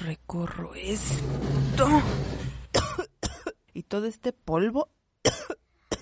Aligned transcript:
recorro 0.00 0.74
esto 0.74 2.02
y 3.74 3.82
todo 3.82 4.06
este 4.06 4.32
polvo. 4.32 4.88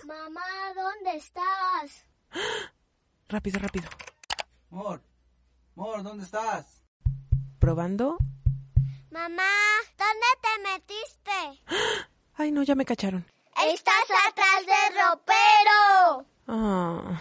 Mamá, 0.07 0.41
¿dónde 0.75 1.17
estás? 1.17 2.07
Rápido, 3.29 3.59
rápido. 3.59 3.89
Mor, 4.71 5.03
Mor, 5.75 6.03
¿dónde 6.03 6.25
estás? 6.25 6.83
Probando. 7.59 8.19
Mamá, 9.11 9.51
¿dónde 9.97 10.27
te 10.43 10.63
metiste? 10.71 11.63
Ay, 12.35 12.53
no, 12.53 12.63
ya 12.63 12.75
me 12.75 12.85
cacharon. 12.85 13.25
Estás 13.67 14.05
atrás 14.29 14.67
del 14.67 14.95
ropero. 15.03 16.27
Ah. 16.47 17.21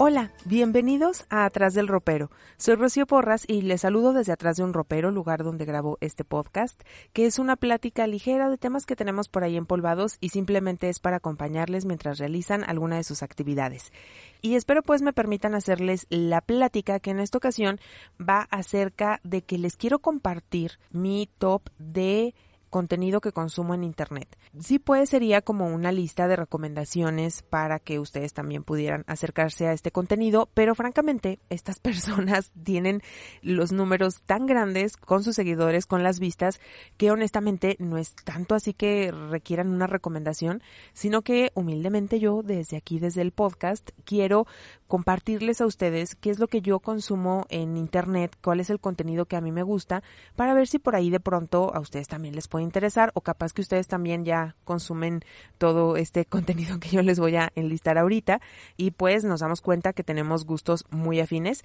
Hola, 0.00 0.30
bienvenidos 0.44 1.26
a 1.28 1.44
Atrás 1.44 1.74
del 1.74 1.88
Ropero. 1.88 2.30
Soy 2.56 2.76
Rocío 2.76 3.04
Porras 3.04 3.42
y 3.48 3.62
les 3.62 3.80
saludo 3.80 4.12
desde 4.12 4.30
atrás 4.30 4.56
de 4.56 4.62
un 4.62 4.72
ropero, 4.72 5.10
lugar 5.10 5.42
donde 5.42 5.64
grabo 5.64 5.98
este 6.00 6.22
podcast, 6.22 6.80
que 7.12 7.26
es 7.26 7.40
una 7.40 7.56
plática 7.56 8.06
ligera 8.06 8.48
de 8.48 8.58
temas 8.58 8.86
que 8.86 8.94
tenemos 8.94 9.28
por 9.28 9.42
ahí 9.42 9.56
empolvados 9.56 10.16
y 10.20 10.28
simplemente 10.28 10.88
es 10.88 11.00
para 11.00 11.16
acompañarles 11.16 11.84
mientras 11.84 12.18
realizan 12.18 12.62
alguna 12.62 12.94
de 12.94 13.02
sus 13.02 13.24
actividades. 13.24 13.92
Y 14.40 14.54
espero 14.54 14.84
pues 14.84 15.02
me 15.02 15.12
permitan 15.12 15.56
hacerles 15.56 16.06
la 16.10 16.42
plática 16.42 17.00
que 17.00 17.10
en 17.10 17.18
esta 17.18 17.38
ocasión 17.38 17.80
va 18.20 18.42
acerca 18.52 19.18
de 19.24 19.42
que 19.42 19.58
les 19.58 19.76
quiero 19.76 19.98
compartir 19.98 20.78
mi 20.92 21.28
top 21.38 21.70
de 21.80 22.36
contenido 22.68 23.20
que 23.20 23.32
consumo 23.32 23.74
en 23.74 23.84
Internet. 23.84 24.28
Sí 24.60 24.78
puede 24.78 25.06
sería 25.06 25.42
como 25.42 25.66
una 25.66 25.92
lista 25.92 26.28
de 26.28 26.36
recomendaciones 26.36 27.42
para 27.42 27.78
que 27.78 27.98
ustedes 27.98 28.32
también 28.32 28.64
pudieran 28.64 29.04
acercarse 29.06 29.66
a 29.66 29.72
este 29.72 29.90
contenido, 29.90 30.48
pero 30.54 30.74
francamente 30.74 31.38
estas 31.50 31.78
personas 31.80 32.52
tienen 32.62 33.02
los 33.42 33.72
números 33.72 34.22
tan 34.22 34.46
grandes 34.46 34.96
con 34.96 35.24
sus 35.24 35.36
seguidores, 35.36 35.86
con 35.86 36.02
las 36.02 36.20
vistas, 36.20 36.60
que 36.96 37.10
honestamente 37.10 37.76
no 37.78 37.98
es 37.98 38.14
tanto 38.14 38.54
así 38.54 38.74
que 38.74 39.10
requieran 39.10 39.68
una 39.68 39.86
recomendación, 39.86 40.62
sino 40.92 41.22
que 41.22 41.50
humildemente 41.54 42.20
yo 42.20 42.42
desde 42.42 42.76
aquí, 42.76 42.98
desde 42.98 43.22
el 43.22 43.32
podcast, 43.32 43.90
quiero 44.04 44.46
compartirles 44.86 45.60
a 45.60 45.66
ustedes 45.66 46.14
qué 46.14 46.30
es 46.30 46.38
lo 46.38 46.48
que 46.48 46.62
yo 46.62 46.80
consumo 46.80 47.46
en 47.50 47.76
Internet, 47.76 48.36
cuál 48.42 48.60
es 48.60 48.70
el 48.70 48.80
contenido 48.80 49.26
que 49.26 49.36
a 49.36 49.40
mí 49.40 49.52
me 49.52 49.62
gusta, 49.62 50.02
para 50.34 50.54
ver 50.54 50.66
si 50.66 50.78
por 50.78 50.96
ahí 50.96 51.10
de 51.10 51.20
pronto 51.20 51.74
a 51.74 51.80
ustedes 51.80 52.08
también 52.08 52.34
les 52.34 52.48
puede 52.48 52.57
interesar 52.60 53.10
o 53.14 53.20
capaz 53.20 53.52
que 53.52 53.62
ustedes 53.62 53.88
también 53.88 54.24
ya 54.24 54.56
consumen 54.64 55.20
todo 55.58 55.96
este 55.96 56.24
contenido 56.26 56.78
que 56.78 56.90
yo 56.90 57.02
les 57.02 57.18
voy 57.18 57.36
a 57.36 57.50
enlistar 57.54 57.98
ahorita 57.98 58.40
y 58.76 58.90
pues 58.92 59.24
nos 59.24 59.40
damos 59.40 59.60
cuenta 59.60 59.92
que 59.92 60.04
tenemos 60.04 60.44
gustos 60.44 60.84
muy 60.90 61.20
afines 61.20 61.64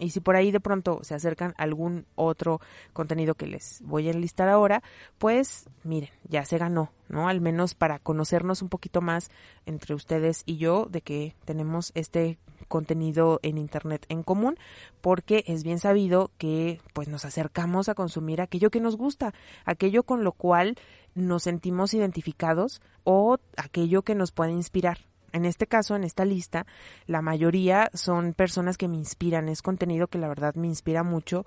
y 0.00 0.10
si 0.10 0.20
por 0.20 0.34
ahí 0.34 0.50
de 0.50 0.60
pronto 0.60 1.00
se 1.02 1.14
acercan 1.14 1.54
algún 1.58 2.06
otro 2.16 2.60
contenido 2.94 3.34
que 3.34 3.46
les 3.46 3.82
voy 3.84 4.08
a 4.08 4.12
enlistar 4.12 4.48
ahora, 4.48 4.82
pues 5.18 5.68
miren, 5.84 6.08
ya 6.24 6.44
se 6.46 6.56
ganó, 6.56 6.90
¿no? 7.08 7.28
Al 7.28 7.42
menos 7.42 7.74
para 7.74 7.98
conocernos 7.98 8.62
un 8.62 8.70
poquito 8.70 9.02
más 9.02 9.30
entre 9.66 9.94
ustedes 9.94 10.42
y 10.46 10.56
yo 10.56 10.86
de 10.86 11.02
que 11.02 11.36
tenemos 11.44 11.92
este 11.94 12.38
contenido 12.68 13.40
en 13.42 13.58
internet 13.58 14.06
en 14.08 14.22
común, 14.22 14.56
porque 15.00 15.44
es 15.46 15.64
bien 15.64 15.78
sabido 15.78 16.30
que 16.38 16.80
pues 16.94 17.08
nos 17.08 17.24
acercamos 17.24 17.88
a 17.88 17.94
consumir 17.94 18.40
aquello 18.40 18.70
que 18.70 18.80
nos 18.80 18.96
gusta, 18.96 19.34
aquello 19.64 20.04
con 20.04 20.24
lo 20.24 20.29
cual 20.32 20.76
nos 21.14 21.44
sentimos 21.44 21.94
identificados 21.94 22.80
o 23.04 23.38
aquello 23.56 24.02
que 24.02 24.14
nos 24.14 24.32
puede 24.32 24.52
inspirar. 24.52 24.98
En 25.32 25.44
este 25.44 25.66
caso, 25.66 25.94
en 25.94 26.02
esta 26.02 26.24
lista, 26.24 26.66
la 27.06 27.22
mayoría 27.22 27.90
son 27.94 28.32
personas 28.34 28.76
que 28.76 28.88
me 28.88 28.96
inspiran, 28.96 29.48
es 29.48 29.62
contenido 29.62 30.08
que 30.08 30.18
la 30.18 30.28
verdad 30.28 30.54
me 30.56 30.66
inspira 30.66 31.04
mucho 31.04 31.46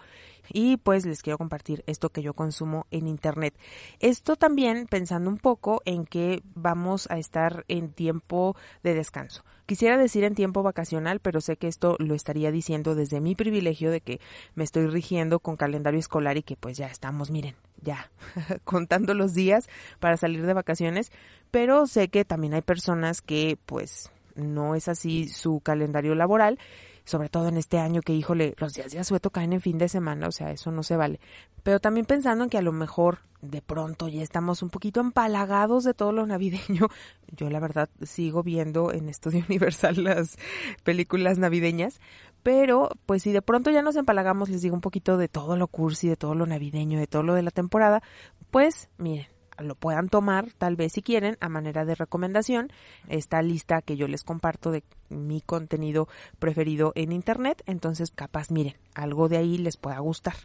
y 0.49 0.77
pues 0.77 1.05
les 1.05 1.21
quiero 1.21 1.37
compartir 1.37 1.83
esto 1.85 2.09
que 2.09 2.21
yo 2.21 2.33
consumo 2.33 2.85
en 2.91 3.07
internet. 3.07 3.53
Esto 3.99 4.35
también 4.37 4.87
pensando 4.87 5.29
un 5.29 5.37
poco 5.37 5.81
en 5.85 6.05
que 6.05 6.43
vamos 6.55 7.09
a 7.11 7.17
estar 7.17 7.65
en 7.67 7.91
tiempo 7.91 8.55
de 8.83 8.93
descanso. 8.93 9.43
Quisiera 9.65 9.97
decir 9.97 10.23
en 10.23 10.35
tiempo 10.35 10.63
vacacional, 10.63 11.19
pero 11.19 11.41
sé 11.41 11.57
que 11.57 11.67
esto 11.67 11.97
lo 11.99 12.15
estaría 12.15 12.51
diciendo 12.51 12.95
desde 12.95 13.19
mi 13.19 13.35
privilegio 13.35 13.91
de 13.91 14.01
que 14.01 14.21
me 14.55 14.63
estoy 14.63 14.87
rigiendo 14.87 15.39
con 15.39 15.57
calendario 15.57 15.99
escolar 15.99 16.37
y 16.37 16.43
que 16.43 16.55
pues 16.55 16.77
ya 16.77 16.87
estamos, 16.87 17.31
miren, 17.31 17.55
ya 17.83 18.09
contando 18.63 19.13
los 19.13 19.33
días 19.33 19.69
para 19.99 20.17
salir 20.17 20.45
de 20.45 20.53
vacaciones, 20.53 21.11
pero 21.51 21.85
sé 21.87 22.07
que 22.07 22.25
también 22.25 22.53
hay 22.53 22.61
personas 22.61 23.21
que 23.21 23.57
pues 23.65 24.11
no 24.35 24.75
es 24.75 24.87
así 24.87 25.27
su 25.27 25.59
calendario 25.59 26.15
laboral, 26.15 26.57
sobre 27.05 27.29
todo 27.29 27.47
en 27.47 27.57
este 27.57 27.79
año 27.79 28.01
que 28.01 28.13
híjole, 28.13 28.55
los 28.57 28.73
días 28.73 28.91
de 28.91 28.99
asueto 28.99 29.29
caen 29.29 29.53
en 29.53 29.61
fin 29.61 29.77
de 29.77 29.89
semana, 29.89 30.27
o 30.27 30.31
sea, 30.31 30.51
eso 30.51 30.71
no 30.71 30.83
se 30.83 30.95
vale. 30.95 31.19
Pero 31.63 31.79
también 31.79 32.05
pensando 32.05 32.43
en 32.43 32.49
que 32.49 32.57
a 32.57 32.61
lo 32.61 32.71
mejor 32.71 33.19
de 33.41 33.61
pronto 33.61 34.07
ya 34.07 34.21
estamos 34.21 34.63
un 34.63 34.69
poquito 34.69 35.01
empalagados 35.01 35.83
de 35.83 35.93
todo 35.93 36.13
lo 36.13 36.25
navideño. 36.25 36.87
Yo 37.27 37.49
la 37.49 37.59
verdad 37.59 37.89
sigo 38.01 38.41
viendo 38.41 38.91
en 38.93 39.09
Estudio 39.09 39.43
Universal 39.49 40.03
las 40.03 40.37
películas 40.83 41.37
navideñas, 41.37 41.99
pero 42.41 42.89
pues 43.05 43.23
si 43.23 43.31
de 43.31 43.41
pronto 43.41 43.69
ya 43.69 43.81
nos 43.81 43.95
empalagamos, 43.95 44.49
les 44.49 44.61
digo 44.61 44.75
un 44.75 44.81
poquito 44.81 45.17
de 45.17 45.27
todo 45.27 45.57
lo 45.57 45.67
cursi, 45.67 46.07
de 46.07 46.15
todo 46.15 46.35
lo 46.35 46.45
navideño, 46.45 46.99
de 46.99 47.07
todo 47.07 47.23
lo 47.23 47.33
de 47.33 47.43
la 47.43 47.51
temporada, 47.51 48.01
pues 48.49 48.89
miren, 48.97 49.27
lo 49.59 49.75
puedan 49.75 50.09
tomar, 50.09 50.51
tal 50.57 50.75
vez 50.75 50.93
si 50.93 51.01
quieren, 51.01 51.37
a 51.39 51.49
manera 51.49 51.85
de 51.85 51.95
recomendación, 51.95 52.71
esta 53.07 53.41
lista 53.41 53.81
que 53.81 53.95
yo 53.95 54.07
les 54.07 54.23
comparto 54.23 54.71
de 54.71 54.83
mi 55.09 55.41
contenido 55.41 56.07
preferido 56.39 56.91
en 56.95 57.11
Internet. 57.11 57.63
Entonces, 57.65 58.11
capaz, 58.11 58.51
miren, 58.51 58.75
algo 58.95 59.29
de 59.29 59.37
ahí 59.37 59.57
les 59.57 59.77
pueda 59.77 59.99
gustar. 59.99 60.35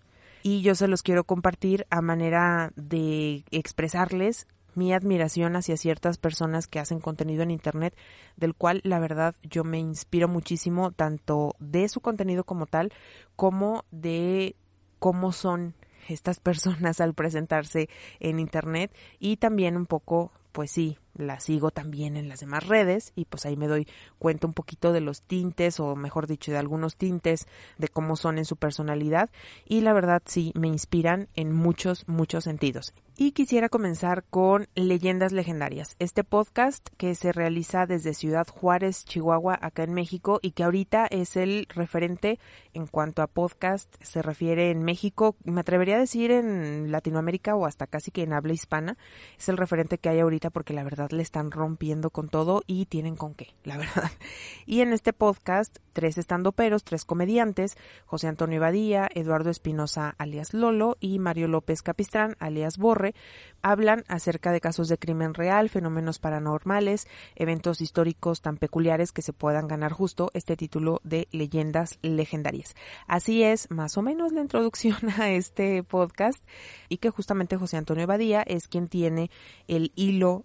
Y 0.43 0.63
yo 0.63 0.75
se 0.75 0.89
los 0.89 1.03
quiero 1.03 1.25
compartir 1.25 1.87
a 1.91 2.01
manera 2.01 2.73
de 2.77 3.45
expresarles 3.51 4.47
mi 4.75 4.93
admiración 4.93 5.57
hacia 5.57 5.77
ciertas 5.77 6.19
personas 6.19 6.69
que 6.69 6.79
hacen 6.79 7.01
contenido 7.01 7.43
en 7.43 7.51
Internet, 7.51 7.97
del 8.37 8.55
cual 8.55 8.81
la 8.85 9.01
verdad 9.01 9.35
yo 9.43 9.65
me 9.65 9.79
inspiro 9.79 10.29
muchísimo, 10.29 10.93
tanto 10.93 11.57
de 11.59 11.89
su 11.89 12.01
contenido 12.01 12.45
como 12.45 12.67
tal, 12.67 12.93
como 13.35 13.85
de 13.91 14.55
cómo 15.01 15.33
son 15.33 15.75
estas 16.09 16.41
personas 16.41 17.01
al 17.01 17.15
presentarse 17.15 17.89
en 18.21 18.39
Internet 18.41 18.95
y 19.19 19.37
también 19.37 19.77
un 19.77 19.87
poco, 19.87 20.33
pues 20.53 20.71
sí, 20.71 20.99
la 21.19 21.41
sigo 21.41 21.71
también 21.71 22.17
en 22.17 22.29
las 22.29 22.41
demás 22.41 22.67
redes 22.67 23.13
y 23.15 23.27
pues 23.27 23.45
ahí 23.45 23.57
me 23.57 23.67
doy 23.67 23.87
cuenta 24.19 24.47
un 24.47 24.55
poquito 24.55 24.93
de 24.93 25.01
los 25.01 25.23
tintes 25.23 25.81
o 25.81 25.97
mejor 25.97 26.27
dicho 26.27 26.53
de 26.53 26.59
algunos 26.59 26.97
tintes 26.97 27.47
de 27.77 27.89
cómo 27.89 28.17
son 28.17 28.39
en 28.39 28.45
su 28.45 28.57
personalidad 28.57 29.31
y 29.67 29.83
la 29.83 29.93
verdad 29.93 30.23
sí 30.25 30.53
me 30.55 30.69
inspiran 30.69 31.29
en 31.35 31.53
muchos, 31.53 32.09
muchos 32.09 32.45
sentidos. 32.45 32.95
Y 33.21 33.33
quisiera 33.33 33.69
comenzar 33.69 34.23
con 34.31 34.69
Leyendas 34.77 35.33
Legendarias, 35.33 35.97
este 35.99 36.23
podcast 36.23 36.89
que 36.99 37.17
se 37.17 37.33
realiza 37.33 37.85
desde 37.85 38.15
Ciudad 38.15 38.47
Juárez, 38.47 39.05
Chihuahua, 39.07 39.59
acá 39.61 39.83
en 39.83 39.93
México, 39.93 40.39
y 40.41 40.53
que 40.53 40.63
ahorita 40.63 41.09
es 41.11 41.37
el 41.37 41.67
referente 41.69 42.39
en 42.75 42.87
cuanto 42.87 43.21
a 43.21 43.27
podcast 43.27 43.93
se 44.01 44.23
refiere 44.23 44.71
en 44.71 44.85
México, 44.85 45.35
me 45.43 45.63
atrevería 45.63 45.97
a 45.97 45.99
decir 45.99 46.31
en 46.31 46.93
Latinoamérica 46.93 47.57
o 47.57 47.67
hasta 47.67 47.89
casi 47.89 48.13
que 48.13 48.23
en 48.23 48.33
habla 48.33 48.53
hispana, 48.53 48.97
es 49.37 49.49
el 49.49 49.57
referente 49.57 49.99
que 49.99 50.11
hay 50.11 50.21
ahorita 50.21 50.51
porque 50.51 50.73
la 50.73 50.85
verdad 50.85 51.08
le 51.13 51.23
están 51.23 51.51
rompiendo 51.51 52.11
con 52.11 52.29
todo 52.29 52.63
y 52.67 52.87
tienen 52.87 53.17
con 53.17 53.35
qué, 53.35 53.55
la 53.65 53.77
verdad. 53.77 54.11
Y 54.67 54.83
en 54.83 54.93
este 54.93 55.13
podcast, 55.15 55.79
tres 55.95 56.19
estandoperos, 56.19 56.85
tres 56.85 57.05
comediantes, 57.05 57.77
José 58.05 58.29
Antonio 58.29 58.61
Badía, 58.61 59.09
Eduardo 59.15 59.51
Espinosa 59.51 60.15
alias 60.19 60.53
Lolo 60.53 60.97
y 61.01 61.19
Mario 61.19 61.49
López 61.49 61.83
Capistrán 61.83 62.37
alias 62.39 62.77
Borre, 62.77 63.15
hablan 63.63 64.05
acerca 64.09 64.53
de 64.53 64.61
casos 64.61 64.89
de 64.89 64.99
crimen 64.99 65.35
real, 65.35 65.71
fenómenos 65.71 66.19
paranormales, 66.19 67.09
eventos 67.35 67.81
históricos 67.81 68.43
tan 68.43 68.59
peculiares 68.59 69.13
que 69.13 69.23
se 69.23 69.33
puedan 69.33 69.69
ganar 69.69 69.93
justo 69.93 70.31
este 70.35 70.57
título 70.57 71.01
de 71.03 71.29
leyendas 71.33 71.99
legendarias. 72.03 72.75
Así 73.07 73.43
es 73.43 73.71
más 73.71 73.97
o 73.97 74.03
menos 74.03 74.33
la 74.33 74.43
introducción 74.43 74.99
a 75.19 75.31
este 75.31 75.83
podcast 75.83 76.45
y 76.89 76.99
que 76.99 77.11
justamente 77.11 77.57
José 77.57 77.77
Antonio 77.77 78.07
Badía 78.07 78.43
es 78.43 78.69
quien 78.69 78.89
tiene 78.89 79.31
el 79.67 79.93
hilo 79.95 80.45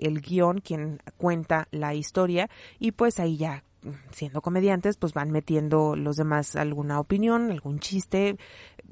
del 0.00 0.20
guion, 0.20 0.60
quien 0.60 1.00
cuenta 1.16 1.68
la 1.70 1.94
historia 1.94 2.48
y 2.78 2.92
pues 2.92 3.20
ahí 3.20 3.36
ya 3.36 3.64
siendo 4.10 4.42
comediantes 4.42 4.96
pues 4.96 5.12
van 5.12 5.30
metiendo 5.30 5.96
los 5.96 6.16
demás 6.16 6.56
alguna 6.56 7.00
opinión, 7.00 7.50
algún 7.50 7.78
chiste. 7.78 8.36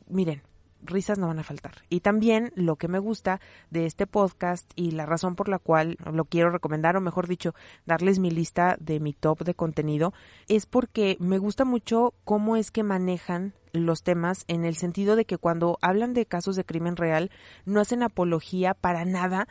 Miren, 0.09 0.43
risas 0.85 1.19
no 1.19 1.29
van 1.29 1.39
a 1.39 1.45
faltar. 1.45 1.73
Y 1.89 2.01
también 2.01 2.53
lo 2.55 2.77
que 2.77 2.89
me 2.89 2.99
gusta 2.99 3.41
de 3.71 3.87
este 3.87 4.07
podcast 4.07 4.71
y 4.77 4.93
la 4.93 5.07
razón 5.07 5.35
por 5.35 5.49
la 5.49 5.59
cual 5.59 5.97
lo 6.13 6.25
quiero 6.27 6.51
recomendar, 6.51 6.97
o 6.97 7.01
mejor 7.01 7.27
dicho, 7.27 7.55
darles 7.87 8.19
mi 8.19 8.31
lista 8.31 8.77
de 8.81 9.01
mi 9.01 9.13
top 9.13 9.45
de 9.45 9.55
contenido, 9.55 10.13
es 10.49 10.67
porque 10.67 11.17
me 11.21 11.39
gusta 11.39 11.65
mucho 11.65 12.15
cómo 12.25 12.57
es 12.57 12.71
que 12.71 12.83
manejan 12.83 13.55
los 13.73 14.03
temas 14.03 14.45
en 14.47 14.65
el 14.65 14.77
sentido 14.77 15.17
de 15.17 15.25
que 15.25 15.39
cuando 15.39 15.79
hablan 15.83 16.15
de 16.15 16.27
casos 16.27 16.55
de 16.55 16.65
crimen 16.65 16.97
real 16.97 17.31
no 17.65 17.81
hacen 17.81 18.05
apología 18.05 18.73
para 18.75 19.05
nada 19.05 19.49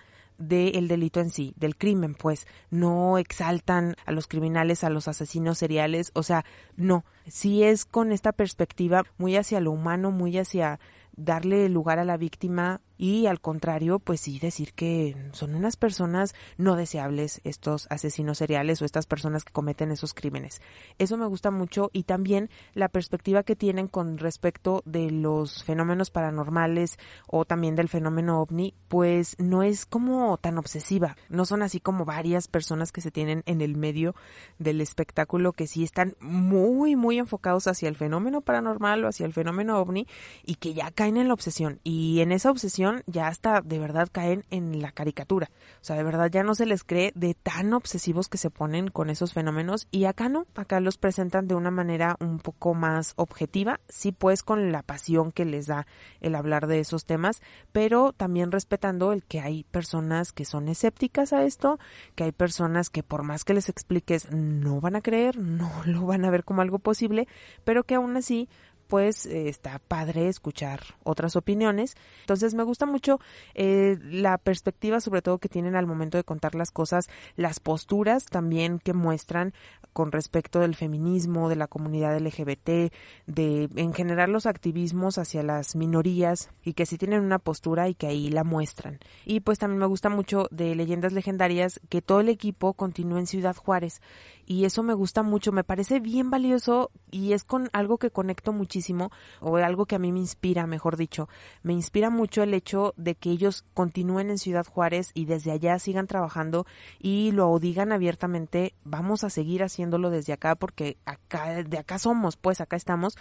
del 0.47 0.87
delito 0.87 1.19
en 1.19 1.29
sí, 1.29 1.53
del 1.57 1.75
crimen, 1.75 2.15
pues 2.15 2.47
no 2.69 3.17
exaltan 3.17 3.95
a 4.05 4.11
los 4.11 4.27
criminales, 4.27 4.83
a 4.83 4.89
los 4.89 5.07
asesinos 5.07 5.57
seriales, 5.57 6.11
o 6.13 6.23
sea, 6.23 6.45
no, 6.75 7.05
sí 7.27 7.63
es 7.63 7.85
con 7.85 8.11
esta 8.11 8.31
perspectiva 8.31 9.03
muy 9.17 9.35
hacia 9.35 9.59
lo 9.59 9.71
humano, 9.71 10.11
muy 10.11 10.37
hacia 10.37 10.79
darle 11.15 11.69
lugar 11.69 11.99
a 11.99 12.05
la 12.05 12.17
víctima 12.17 12.81
y 13.03 13.27
al 13.27 13.41
contrario, 13.41 13.99
pues 13.99 14.21
sí 14.21 14.39
decir 14.39 14.71
que 14.71 15.17
son 15.33 15.55
unas 15.55 15.75
personas 15.75 16.33
no 16.57 16.77
deseables 16.77 17.41
estos 17.43 17.85
asesinos 17.89 18.37
seriales 18.37 18.81
o 18.81 18.85
estas 18.85 19.07
personas 19.07 19.43
que 19.43 19.51
cometen 19.51 19.91
esos 19.91 20.13
crímenes. 20.13 20.61
Eso 20.99 21.17
me 21.17 21.25
gusta 21.25 21.51
mucho 21.51 21.89
y 21.91 22.03
también 22.03 22.49
la 22.73 22.87
perspectiva 22.87 23.43
que 23.43 23.57
tienen 23.57 23.89
con 23.89 24.19
respecto 24.19 24.83
de 24.85 25.11
los 25.11 25.65
fenómenos 25.65 26.11
paranormales 26.11 26.97
o 27.27 27.43
también 27.43 27.75
del 27.75 27.89
fenómeno 27.89 28.39
ovni, 28.39 28.73
pues 28.87 29.35
no 29.37 29.63
es 29.63 29.85
como 29.85 30.37
tan 30.37 30.57
obsesiva, 30.57 31.17
no 31.27 31.43
son 31.43 31.61
así 31.61 31.81
como 31.81 32.05
varias 32.05 32.47
personas 32.47 32.93
que 32.93 33.01
se 33.01 33.11
tienen 33.11 33.43
en 33.45 33.59
el 33.59 33.75
medio 33.75 34.15
del 34.59 34.79
espectáculo 34.79 35.51
que 35.51 35.67
sí 35.67 35.83
están 35.83 36.15
muy 36.21 36.95
muy 36.95 37.19
enfocados 37.19 37.67
hacia 37.67 37.89
el 37.89 37.97
fenómeno 37.97 38.39
paranormal 38.39 39.03
o 39.03 39.09
hacia 39.09 39.25
el 39.25 39.33
fenómeno 39.33 39.77
ovni 39.77 40.07
y 40.45 40.55
que 40.55 40.73
ya 40.73 40.89
caen 40.89 41.17
en 41.17 41.27
la 41.27 41.33
obsesión 41.33 41.81
y 41.83 42.21
en 42.21 42.31
esa 42.31 42.49
obsesión 42.49 42.92
ya 43.05 43.27
hasta 43.27 43.61
de 43.61 43.79
verdad 43.79 44.09
caen 44.11 44.45
en 44.51 44.81
la 44.81 44.91
caricatura. 44.91 45.49
O 45.81 45.83
sea, 45.83 45.95
de 45.95 46.03
verdad 46.03 46.29
ya 46.31 46.43
no 46.43 46.55
se 46.55 46.65
les 46.65 46.83
cree 46.83 47.11
de 47.15 47.33
tan 47.33 47.73
obsesivos 47.73 48.29
que 48.29 48.37
se 48.37 48.49
ponen 48.49 48.89
con 48.89 49.09
esos 49.09 49.33
fenómenos 49.33 49.87
y 49.91 50.05
acá 50.05 50.29
no, 50.29 50.45
acá 50.55 50.79
los 50.79 50.97
presentan 50.97 51.47
de 51.47 51.55
una 51.55 51.71
manera 51.71 52.15
un 52.19 52.39
poco 52.39 52.73
más 52.73 53.13
objetiva, 53.15 53.79
sí 53.89 54.11
pues 54.11 54.43
con 54.43 54.71
la 54.71 54.83
pasión 54.83 55.31
que 55.31 55.45
les 55.45 55.67
da 55.67 55.87
el 56.21 56.35
hablar 56.35 56.67
de 56.67 56.79
esos 56.79 57.05
temas, 57.05 57.41
pero 57.71 58.13
también 58.13 58.51
respetando 58.51 59.11
el 59.11 59.23
que 59.23 59.39
hay 59.39 59.63
personas 59.63 60.31
que 60.31 60.45
son 60.45 60.67
escépticas 60.67 61.33
a 61.33 61.43
esto, 61.43 61.79
que 62.15 62.25
hay 62.25 62.31
personas 62.31 62.89
que 62.89 63.03
por 63.03 63.23
más 63.23 63.43
que 63.43 63.53
les 63.53 63.69
expliques 63.69 64.31
no 64.31 64.81
van 64.81 64.95
a 64.95 65.01
creer, 65.01 65.37
no 65.37 65.71
lo 65.85 66.05
van 66.05 66.25
a 66.25 66.31
ver 66.31 66.43
como 66.43 66.61
algo 66.61 66.79
posible, 66.79 67.27
pero 67.63 67.83
que 67.83 67.95
aún 67.95 68.15
así 68.17 68.49
pues 68.93 69.25
está 69.25 69.79
padre 69.79 70.27
escuchar 70.27 70.81
otras 71.03 71.35
opiniones. 71.35 71.95
Entonces 72.19 72.53
me 72.53 72.61
gusta 72.61 72.85
mucho 72.85 73.19
eh, 73.55 73.97
la 74.03 74.37
perspectiva 74.37 75.01
sobre 75.01 75.23
todo 75.23 75.39
que 75.39 75.49
tienen 75.49 75.75
al 75.75 75.87
momento 75.87 76.19
de 76.19 76.23
contar 76.23 76.53
las 76.53 76.69
cosas, 76.69 77.09
las 77.35 77.59
posturas 77.59 78.25
también 78.25 78.77
que 78.77 78.93
muestran 78.93 79.55
con 79.93 80.11
respecto 80.11 80.59
del 80.59 80.75
feminismo, 80.75 81.49
de 81.49 81.55
la 81.55 81.65
comunidad 81.65 82.19
LGBT, 82.19 82.93
de 83.25 83.67
en 83.77 83.93
general 83.95 84.31
los 84.31 84.45
activismos 84.45 85.17
hacia 85.17 85.41
las 85.41 85.75
minorías 85.75 86.51
y 86.63 86.73
que 86.73 86.85
sí 86.85 86.99
tienen 86.99 87.21
una 87.21 87.39
postura 87.39 87.89
y 87.89 87.95
que 87.95 88.05
ahí 88.05 88.29
la 88.29 88.43
muestran. 88.43 88.99
Y 89.25 89.39
pues 89.39 89.57
también 89.57 89.79
me 89.79 89.87
gusta 89.87 90.09
mucho 90.09 90.47
de 90.51 90.75
Leyendas 90.75 91.13
Legendarias 91.13 91.81
que 91.89 92.03
todo 92.03 92.19
el 92.19 92.29
equipo 92.29 92.73
continúa 92.73 93.17
en 93.17 93.25
Ciudad 93.25 93.55
Juárez 93.55 94.01
y 94.45 94.65
eso 94.65 94.83
me 94.83 94.93
gusta 94.93 95.23
mucho, 95.23 95.51
me 95.51 95.63
parece 95.63 95.99
bien 95.99 96.29
valioso 96.29 96.91
y 97.09 97.33
es 97.33 97.43
con 97.43 97.69
algo 97.73 97.97
que 97.97 98.11
conecto 98.11 98.53
muchísimo 98.53 98.82
o 99.39 99.57
algo 99.57 99.85
que 99.85 99.95
a 99.95 99.99
mí 99.99 100.11
me 100.11 100.19
inspira, 100.19 100.67
mejor 100.67 100.97
dicho, 100.97 101.29
me 101.61 101.73
inspira 101.73 102.09
mucho 102.09 102.43
el 102.43 102.53
hecho 102.53 102.93
de 102.97 103.15
que 103.15 103.29
ellos 103.29 103.65
continúen 103.73 104.29
en 104.29 104.37
Ciudad 104.37 104.65
Juárez 104.65 105.11
y 105.13 105.25
desde 105.25 105.51
allá 105.51 105.79
sigan 105.79 106.07
trabajando 106.07 106.65
y 106.99 107.31
lo 107.31 107.57
digan 107.59 107.91
abiertamente, 107.91 108.73
vamos 108.83 109.23
a 109.23 109.29
seguir 109.29 109.63
haciéndolo 109.63 110.09
desde 110.09 110.33
acá 110.33 110.55
porque 110.55 110.97
acá 111.05 111.63
de 111.63 111.77
acá 111.77 111.99
somos, 111.99 112.35
pues 112.37 112.61
acá 112.61 112.75
estamos 112.75 113.15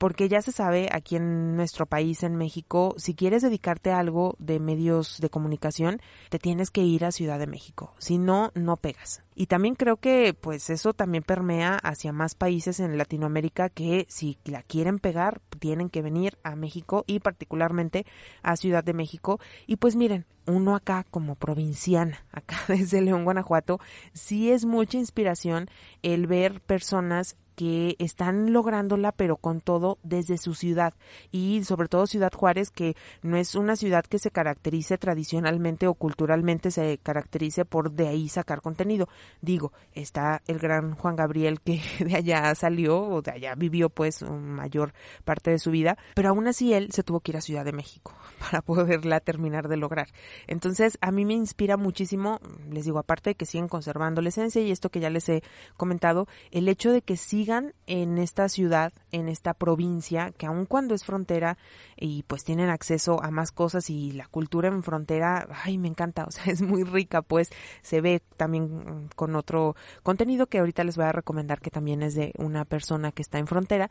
porque 0.00 0.30
ya 0.30 0.40
se 0.40 0.50
sabe 0.50 0.88
aquí 0.90 1.16
en 1.16 1.56
nuestro 1.56 1.84
país, 1.84 2.22
en 2.22 2.34
México, 2.34 2.94
si 2.96 3.14
quieres 3.14 3.42
dedicarte 3.42 3.90
a 3.90 3.98
algo 3.98 4.34
de 4.38 4.58
medios 4.58 5.18
de 5.20 5.28
comunicación, 5.28 6.00
te 6.30 6.38
tienes 6.38 6.70
que 6.70 6.82
ir 6.82 7.04
a 7.04 7.12
Ciudad 7.12 7.38
de 7.38 7.46
México, 7.46 7.92
si 7.98 8.16
no, 8.16 8.50
no 8.54 8.78
pegas. 8.78 9.22
Y 9.34 9.46
también 9.46 9.74
creo 9.74 9.98
que 9.98 10.32
pues 10.32 10.70
eso 10.70 10.94
también 10.94 11.22
permea 11.22 11.76
hacia 11.76 12.12
más 12.12 12.34
países 12.34 12.80
en 12.80 12.96
Latinoamérica 12.96 13.68
que 13.68 14.06
si 14.08 14.38
la 14.46 14.62
quieren 14.62 15.00
pegar, 15.00 15.42
tienen 15.58 15.90
que 15.90 16.00
venir 16.00 16.38
a 16.44 16.56
México 16.56 17.04
y 17.06 17.20
particularmente 17.20 18.06
a 18.42 18.56
Ciudad 18.56 18.82
de 18.82 18.94
México. 18.94 19.38
Y 19.66 19.76
pues 19.76 19.96
miren, 19.96 20.24
uno 20.46 20.74
acá 20.74 21.04
como 21.10 21.34
provinciana, 21.34 22.24
acá 22.32 22.56
desde 22.68 23.02
León, 23.02 23.24
Guanajuato, 23.24 23.80
sí 24.14 24.50
es 24.50 24.64
mucha 24.64 24.96
inspiración 24.96 25.68
el 26.02 26.26
ver 26.26 26.62
personas 26.62 27.36
que 27.56 27.96
están 27.98 28.52
lográndola, 28.52 29.12
pero 29.12 29.36
con 29.36 29.60
todo 29.60 29.98
desde 30.02 30.38
su 30.38 30.54
ciudad 30.54 30.94
y 31.30 31.64
sobre 31.64 31.88
todo 31.88 32.06
Ciudad 32.06 32.32
Juárez, 32.32 32.70
que 32.70 32.96
no 33.22 33.36
es 33.36 33.54
una 33.54 33.76
ciudad 33.76 34.04
que 34.04 34.18
se 34.18 34.30
caracterice 34.30 34.98
tradicionalmente 34.98 35.86
o 35.86 35.94
culturalmente, 35.94 36.70
se 36.70 36.98
caracterice 36.98 37.64
por 37.64 37.92
de 37.92 38.08
ahí 38.08 38.28
sacar 38.28 38.60
contenido. 38.60 39.08
Digo, 39.40 39.72
está 39.92 40.42
el 40.46 40.58
gran 40.58 40.94
Juan 40.94 41.16
Gabriel 41.16 41.60
que 41.60 41.80
de 42.04 42.16
allá 42.16 42.54
salió 42.54 43.00
o 43.00 43.22
de 43.22 43.32
allá 43.32 43.54
vivió 43.54 43.90
pues 43.90 44.22
mayor 44.22 44.92
parte 45.24 45.50
de 45.50 45.58
su 45.58 45.70
vida, 45.70 45.96
pero 46.14 46.30
aún 46.30 46.46
así 46.48 46.72
él 46.72 46.90
se 46.92 47.02
tuvo 47.02 47.20
que 47.20 47.32
ir 47.32 47.36
a 47.36 47.40
Ciudad 47.40 47.64
de 47.64 47.72
México 47.72 48.14
para 48.50 48.62
poderla 48.62 49.20
terminar 49.20 49.68
de 49.68 49.76
lograr. 49.76 50.08
Entonces, 50.46 50.98
a 51.00 51.12
mí 51.12 51.24
me 51.24 51.34
inspira 51.34 51.76
muchísimo, 51.76 52.40
les 52.70 52.84
digo, 52.84 52.98
aparte 52.98 53.30
de 53.30 53.34
que 53.34 53.46
siguen 53.46 53.68
conservando 53.68 54.22
la 54.22 54.30
esencia 54.30 54.62
y 54.62 54.70
esto 54.70 54.90
que 54.90 55.00
ya 55.00 55.10
les 55.10 55.28
he 55.28 55.42
comentado, 55.76 56.26
el 56.50 56.68
hecho 56.68 56.90
de 56.90 57.02
que 57.02 57.16
sigan 57.16 57.74
en 57.86 58.18
esta 58.18 58.48
ciudad, 58.48 58.92
en 59.12 59.28
esta 59.28 59.54
provincia, 59.54 60.32
que 60.36 60.46
aun 60.46 60.66
cuando 60.66 60.94
es 60.94 61.04
frontera 61.04 61.58
y 61.96 62.22
pues 62.24 62.44
tienen 62.44 62.70
acceso 62.70 63.22
a 63.22 63.30
más 63.30 63.52
cosas 63.52 63.90
y 63.90 64.12
la 64.12 64.26
cultura 64.26 64.68
en 64.68 64.82
frontera, 64.82 65.46
ay, 65.64 65.78
me 65.78 65.88
encanta, 65.88 66.24
o 66.28 66.30
sea, 66.30 66.52
es 66.52 66.62
muy 66.62 66.84
rica, 66.84 67.22
pues 67.22 67.50
se 67.82 68.00
ve 68.00 68.22
también 68.36 69.08
con 69.16 69.36
otro 69.36 69.76
contenido 70.02 70.46
que 70.46 70.58
ahorita 70.58 70.84
les 70.84 70.96
voy 70.96 71.06
a 71.06 71.12
recomendar 71.12 71.60
que 71.60 71.70
también 71.70 72.02
es 72.02 72.14
de 72.14 72.32
una 72.38 72.64
persona 72.64 73.12
que 73.12 73.22
está 73.22 73.38
en 73.38 73.46
frontera 73.46 73.90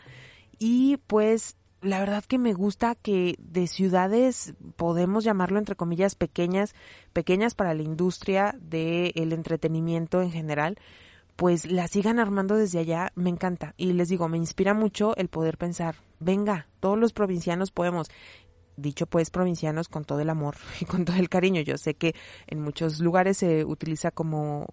y 0.57 0.97
pues 1.07 1.55
la 1.81 1.99
verdad 1.99 2.23
que 2.25 2.37
me 2.37 2.53
gusta 2.53 2.95
que 2.95 3.35
de 3.39 3.67
ciudades 3.67 4.53
podemos 4.75 5.23
llamarlo 5.23 5.59
entre 5.59 5.75
comillas 5.75 6.15
pequeñas, 6.15 6.73
pequeñas 7.13 7.55
para 7.55 7.73
la 7.73 7.83
industria 7.83 8.55
del 8.59 9.33
entretenimiento 9.33 10.21
en 10.21 10.31
general, 10.31 10.77
pues 11.35 11.71
la 11.71 11.87
sigan 11.87 12.19
armando 12.19 12.55
desde 12.55 12.79
allá, 12.79 13.13
me 13.15 13.29
encanta. 13.29 13.73
Y 13.77 13.93
les 13.93 14.09
digo, 14.09 14.27
me 14.27 14.37
inspira 14.37 14.73
mucho 14.73 15.15
el 15.15 15.29
poder 15.29 15.57
pensar, 15.57 15.95
venga, 16.19 16.67
todos 16.81 16.97
los 16.97 17.13
provincianos 17.13 17.71
podemos. 17.71 18.09
Dicho 18.75 19.07
pues 19.07 19.29
provincianos 19.29 19.89
con 19.89 20.05
todo 20.05 20.21
el 20.21 20.29
amor 20.29 20.55
y 20.81 20.85
con 20.85 21.05
todo 21.05 21.17
el 21.17 21.29
cariño. 21.29 21.61
Yo 21.61 21.77
sé 21.77 21.93
que 21.95 22.13
en 22.47 22.61
muchos 22.61 22.99
lugares 22.99 23.37
se 23.37 23.63
utiliza 23.63 24.11
como 24.11 24.65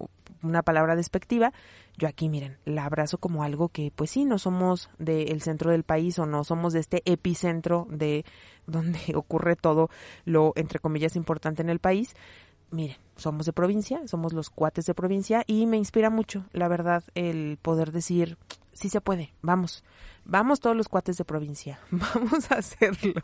una 0.43 0.63
palabra 0.63 0.97
despectiva. 0.97 1.53
Yo 1.97 2.09
aquí, 2.09 2.29
miren, 2.29 2.59
la 2.65 2.85
abrazo 2.85 3.19
como 3.19 3.43
algo 3.43 3.69
que, 3.69 3.93
pues 3.95 4.11
sí, 4.11 4.25
no 4.25 4.39
somos 4.39 4.91
del 4.99 5.41
centro 5.43 5.71
del 5.71 5.83
país 5.83 6.19
o 6.19 6.27
no 6.27 6.45
somos 6.45 6.73
de 6.73 6.81
este 6.81 7.03
epicentro 7.05 7.87
de 7.91 8.25
donde 8.67 8.99
ocurre 9.15 9.57
todo 9.57 9.91
lo, 10.25 10.53
entre 10.57 10.79
comillas, 10.79 11.17
importante 11.17 11.63
en 11.63 11.71
el 11.71 11.79
país, 11.79 12.15
miren, 12.71 12.97
somos 13.17 13.47
de 13.47 13.53
provincia, 13.53 14.01
somos 14.07 14.33
los 14.33 14.51
cuates 14.51 14.85
de 14.87 14.95
provincia 14.95 15.45
y 15.47 15.67
me 15.67 15.77
inspira 15.77 16.11
mucho, 16.11 16.45
la 16.53 16.69
verdad, 16.69 17.05
el 17.15 17.59
poder 17.63 17.93
decir, 17.93 18.37
sí 18.73 18.89
se 18.89 19.01
puede, 19.01 19.33
vamos, 19.43 19.85
vamos 20.25 20.61
todos 20.61 20.77
los 20.77 20.89
cuates 20.89 21.17
de 21.17 21.25
provincia, 21.25 21.81
vamos 21.91 22.51
a 22.51 22.57
hacerlo. 22.57 23.23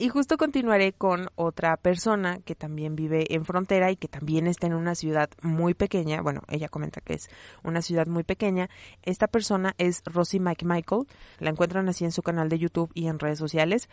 Y 0.00 0.10
justo 0.10 0.36
continuaré 0.36 0.92
con 0.92 1.28
otra 1.34 1.76
persona 1.76 2.38
que 2.44 2.54
también 2.54 2.94
vive 2.94 3.34
en 3.34 3.44
frontera 3.44 3.90
y 3.90 3.96
que 3.96 4.06
también 4.06 4.46
está 4.46 4.68
en 4.68 4.74
una 4.74 4.94
ciudad 4.94 5.28
muy 5.42 5.74
pequeña. 5.74 6.22
Bueno, 6.22 6.42
ella 6.46 6.68
comenta 6.68 7.00
que 7.00 7.14
es 7.14 7.28
una 7.64 7.82
ciudad 7.82 8.06
muy 8.06 8.22
pequeña. 8.22 8.70
Esta 9.02 9.26
persona 9.26 9.74
es 9.76 10.02
Rosie 10.04 10.38
Mike 10.38 10.64
Michael. 10.64 11.08
La 11.40 11.50
encuentran 11.50 11.88
así 11.88 12.04
en 12.04 12.12
su 12.12 12.22
canal 12.22 12.48
de 12.48 12.60
YouTube 12.60 12.92
y 12.94 13.08
en 13.08 13.18
redes 13.18 13.40
sociales. 13.40 13.90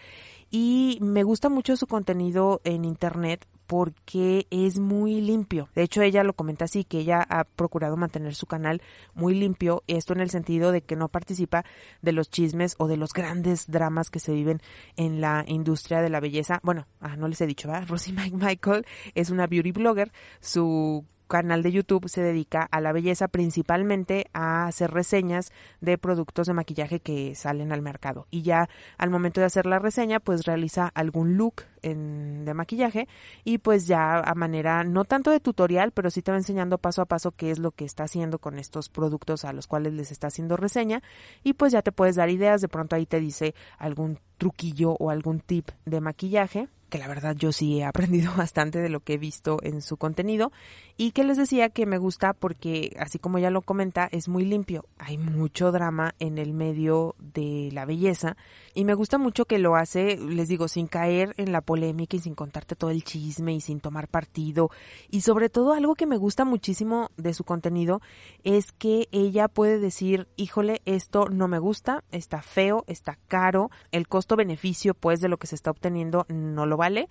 Y 0.52 1.00
me 1.02 1.24
gusta 1.24 1.50
mucho 1.50 1.76
su 1.76 1.88
contenido 1.88 2.62
en 2.66 2.86
internet 2.86 3.48
porque 3.68 4.48
es 4.50 4.80
muy 4.80 5.22
limpio. 5.22 5.70
De 5.76 5.84
hecho, 5.84 6.02
ella 6.02 6.24
lo 6.24 6.34
comenta 6.34 6.66
así, 6.66 6.84
que 6.84 7.00
ella 7.00 7.26
ha 7.30 7.44
procurado 7.44 7.98
mantener 7.98 8.36
su 8.36 8.46
canal 8.46 8.82
muy 9.14 9.36
limpio, 9.36 9.84
esto 9.88 10.14
en 10.14 10.22
el 10.22 10.30
sentido 10.30 10.72
de 10.72 10.82
que 10.82 10.96
no 10.96 11.08
participa 11.08 11.66
de 12.02 12.12
los 12.12 12.30
chismes 12.30 12.76
o 12.78 12.88
de 12.88 12.98
los 12.98 13.14
grandes 13.14 13.68
dramas 13.68 14.10
que 14.10 14.20
se 14.20 14.34
viven 14.34 14.62
en 14.96 15.22
la 15.22 15.44
industria 15.48 16.02
de 16.02 16.10
la 16.10 16.20
belleza. 16.20 16.60
Bueno, 16.64 16.88
ah, 17.00 17.16
no 17.16 17.28
les 17.28 17.42
he 17.42 17.48
dicho, 17.48 17.68
¿verdad? 17.68 17.88
Rosie 17.90 18.14
Mike 18.14 18.38
Michael 18.38 18.86
es 19.14 19.30
una 19.30 19.48
beauty 19.48 19.72
blogger, 19.72 20.12
su 20.40 21.06
canal 21.28 21.64
de 21.64 21.72
YouTube 21.72 22.08
se 22.08 22.22
dedica 22.22 22.68
a 22.72 22.82
la 22.82 22.92
belleza, 22.92 23.28
principalmente 23.28 24.28
a 24.34 24.68
hacer 24.68 24.92
reseñas 24.92 25.52
de 25.82 25.98
productos 25.98 26.48
de 26.48 26.54
maquillaje 26.54 27.00
que 27.00 27.36
salen 27.36 27.72
al 27.72 27.82
mercado. 27.82 28.28
Y 28.30 28.44
ya 28.44 28.70
al 28.98 29.10
momento 29.10 29.42
de 29.42 29.48
hacer 29.48 29.66
la 29.66 29.80
reseña, 29.80 30.20
pues 30.20 30.46
realiza 30.46 30.92
algún 30.94 31.38
look 31.38 31.64
de 31.94 32.54
maquillaje 32.54 33.08
y 33.44 33.60
pues 33.60 33.86
ya 33.88 34.20
a 34.20 34.34
manera 34.34 34.84
no 34.84 35.06
tanto 35.06 35.32
de 35.32 35.39
tutorial, 35.39 35.92
pero 35.92 36.10
sí 36.10 36.22
te 36.22 36.32
va 36.32 36.38
enseñando 36.38 36.77
paso 36.77 37.01
a 37.01 37.06
paso 37.06 37.32
qué 37.32 37.51
es 37.51 37.60
lo 37.60 37.72
que 37.72 37.86
está 37.86 38.04
haciendo 38.04 38.39
con 38.39 38.58
estos 38.58 38.89
productos 38.89 39.46
a 39.46 39.54
los 39.54 39.68
cuales 39.68 39.94
les 39.94 40.12
está 40.12 40.27
haciendo 40.27 40.58
reseña 40.58 41.04
y 41.44 41.54
pues 41.54 41.72
ya 41.72 41.82
te 41.82 41.92
puedes 41.92 42.15
dar 42.15 42.30
ideas, 42.30 42.62
de 42.62 42.68
pronto 42.68 42.96
ahí 42.96 43.06
te 43.06 43.20
dice 43.20 43.54
algún 43.77 44.20
truquillo 44.38 44.94
o 44.94 45.10
algún 45.10 45.39
tip 45.39 45.70
de 45.86 46.01
maquillaje 46.01 46.68
que 46.89 47.00
la 47.00 47.08
verdad 47.08 47.36
yo 47.36 47.51
sí 47.51 47.80
he 47.80 47.84
aprendido 47.84 48.32
bastante 48.38 48.80
de 48.80 48.89
lo 48.89 49.00
que 49.00 49.13
he 49.13 49.18
visto 49.18 49.60
en 49.63 49.82
su 49.82 49.98
contenido 49.98 50.51
y 50.98 51.12
que 51.12 51.24
les 51.24 51.38
decía 51.38 51.70
que 51.70 51.86
me 51.86 51.98
gusta 51.98 52.34
porque 52.34 52.96
así 53.00 53.20
como 53.20 53.39
ya 53.39 53.50
lo 53.50 53.62
comenta 53.62 54.08
es 54.12 54.27
muy 54.27 54.46
limpio, 54.46 54.86
hay 54.98 55.18
mucho 55.18 55.72
drama 55.72 56.15
en 56.20 56.38
el 56.38 56.54
medio 56.54 57.15
de 57.20 57.70
la 57.74 57.86
belleza 57.86 58.38
y 58.74 58.86
me 58.86 58.94
gusta 58.94 59.18
mucho 59.18 59.46
que 59.46 59.60
lo 59.60 59.75
hace, 59.75 60.18
les 60.18 60.48
digo, 60.48 60.68
sin 60.68 60.88
caer 60.88 61.34
en 61.38 61.51
la 61.51 61.62
y 61.75 62.20
sin 62.20 62.36
contarte 62.36 62.75
todo 62.75 62.89
el 62.89 63.03
chisme 63.03 63.53
y 63.53 63.62
sin 63.62 63.79
tomar 63.79 64.08
partido 64.08 64.70
y 65.10 65.22
sobre 65.22 65.50
todo 65.50 65.74
algo 65.74 65.96
que 65.96 66.05
me 66.05 66.17
gusta 66.17 66.46
muchísimo 66.46 67.12
de 67.17 67.34
su 67.34 67.44
contenido 67.44 68.01
es 68.44 68.72
que 68.72 69.08
ella 69.12 69.48
puede 69.48 69.79
decir, 69.79 70.27
híjole, 70.36 70.82
esto 70.86 71.27
no 71.29 71.48
me 71.48 71.60
gusta, 71.60 72.03
está 72.12 72.41
feo, 72.41 72.84
está 72.88 73.17
caro, 73.27 73.70
el 73.91 74.08
costo-beneficio 74.08 74.94
pues 74.94 75.22
de 75.22 75.29
lo 75.29 75.38
que 75.38 75.48
se 75.48 75.55
está 75.55 75.72
obteniendo 75.72 76.25
no 76.29 76.65
lo 76.65 76.77
vale 76.77 77.10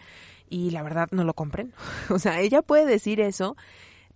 y 0.49 0.71
la 0.71 0.83
verdad 0.83 1.09
no 1.11 1.25
lo 1.25 1.35
compren. 1.35 1.73
o 2.11 2.19
sea, 2.19 2.41
ella 2.41 2.63
puede 2.63 2.87
decir 2.87 3.21
eso, 3.21 3.57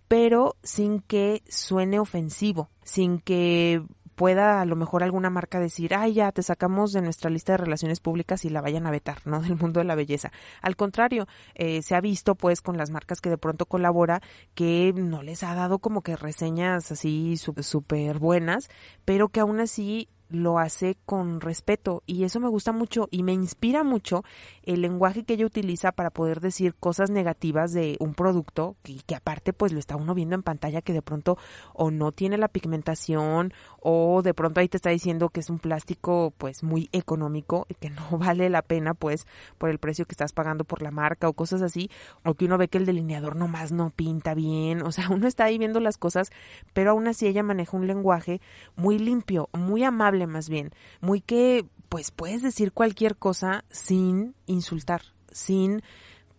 pero 0.07 0.55
sin 0.63 1.01
que 1.01 1.43
suene 1.47 1.99
ofensivo, 1.99 2.69
sin 2.83 3.19
que 3.19 3.83
pueda 4.19 4.59
a 4.59 4.65
lo 4.65 4.75
mejor 4.75 5.01
alguna 5.01 5.29
marca 5.29 5.61
decir, 5.61 5.95
ay, 5.95 6.15
ya 6.15 6.33
te 6.33 6.43
sacamos 6.43 6.91
de 6.91 7.01
nuestra 7.01 7.29
lista 7.29 7.53
de 7.53 7.57
relaciones 7.59 8.01
públicas 8.01 8.43
y 8.43 8.49
la 8.49 8.59
vayan 8.59 8.85
a 8.85 8.91
vetar, 8.91 9.19
¿no? 9.23 9.39
Del 9.41 9.55
mundo 9.55 9.79
de 9.79 9.85
la 9.85 9.95
belleza. 9.95 10.33
Al 10.61 10.75
contrario, 10.75 11.25
eh, 11.55 11.81
se 11.83 11.95
ha 11.95 12.01
visto 12.01 12.35
pues 12.35 12.59
con 12.59 12.75
las 12.75 12.89
marcas 12.89 13.21
que 13.21 13.29
de 13.29 13.37
pronto 13.37 13.65
colabora 13.65 14.21
que 14.55 14.91
no 14.93 15.23
les 15.23 15.41
ha 15.43 15.55
dado 15.55 15.79
como 15.79 16.01
que 16.01 16.17
reseñas 16.17 16.91
así 16.91 17.37
súper 17.37 18.19
buenas, 18.19 18.67
pero 19.05 19.29
que 19.29 19.39
aún 19.39 19.61
así 19.61 20.09
lo 20.29 20.59
hace 20.59 20.95
con 21.05 21.41
respeto 21.41 22.03
y 22.05 22.23
eso 22.23 22.39
me 22.39 22.47
gusta 22.47 22.71
mucho 22.71 23.07
y 23.11 23.23
me 23.23 23.33
inspira 23.33 23.83
mucho 23.83 24.23
el 24.63 24.81
lenguaje 24.81 25.23
que 25.23 25.33
ella 25.33 25.45
utiliza 25.45 25.91
para 25.91 26.11
poder 26.11 26.39
decir 26.39 26.75
cosas 26.75 27.09
negativas 27.09 27.73
de 27.73 27.97
un 27.99 28.13
producto 28.13 28.77
y 28.85 29.01
que 29.01 29.15
aparte 29.15 29.53
pues 29.53 29.73
lo 29.73 29.79
está 29.79 29.95
uno 29.95 30.13
viendo 30.13 30.35
en 30.35 30.43
pantalla 30.43 30.81
que 30.81 30.93
de 30.93 31.01
pronto 31.01 31.37
o 31.73 31.89
no 31.89 32.11
tiene 32.11 32.37
la 32.37 32.47
pigmentación 32.47 33.53
o 33.81 34.21
de 34.21 34.33
pronto 34.33 34.59
ahí 34.59 34.67
te 34.67 34.77
está 34.77 34.89
diciendo 34.89 35.29
que 35.29 35.39
es 35.39 35.49
un 35.49 35.59
plástico 35.59 36.33
pues 36.37 36.63
muy 36.63 36.89
económico 36.91 37.65
y 37.69 37.75
que 37.75 37.89
no 37.89 38.03
vale 38.17 38.49
la 38.49 38.61
pena 38.61 38.93
pues 38.93 39.27
por 39.57 39.69
el 39.69 39.79
precio 39.79 40.05
que 40.05 40.13
estás 40.13 40.33
pagando 40.33 40.63
por 40.63 40.81
la 40.81 40.91
marca 40.91 41.29
o 41.29 41.33
cosas 41.33 41.61
así 41.61 41.89
o 42.23 42.33
que 42.33 42.45
uno 42.45 42.57
ve 42.57 42.67
que 42.67 42.77
el 42.77 42.85
delineador 42.85 43.35
nomás 43.35 43.71
no 43.71 43.91
pinta 43.91 44.33
bien 44.33 44.81
o 44.81 44.91
sea 44.91 45.09
uno 45.11 45.27
está 45.27 45.45
ahí 45.45 45.57
viendo 45.57 45.79
las 45.79 45.97
cosas 45.97 46.31
pero 46.73 46.91
aún 46.91 47.07
así 47.07 47.27
ella 47.27 47.43
maneja 47.43 47.77
un 47.77 47.87
lenguaje 47.87 48.41
muy 48.75 48.99
limpio 48.99 49.49
muy 49.53 49.83
amable 49.83 50.27
más 50.27 50.49
bien, 50.49 50.71
muy 51.01 51.21
que 51.21 51.65
pues 51.89 52.11
puedes 52.11 52.41
decir 52.41 52.71
cualquier 52.71 53.17
cosa 53.17 53.65
sin 53.69 54.35
insultar, 54.45 55.01
sin 55.31 55.81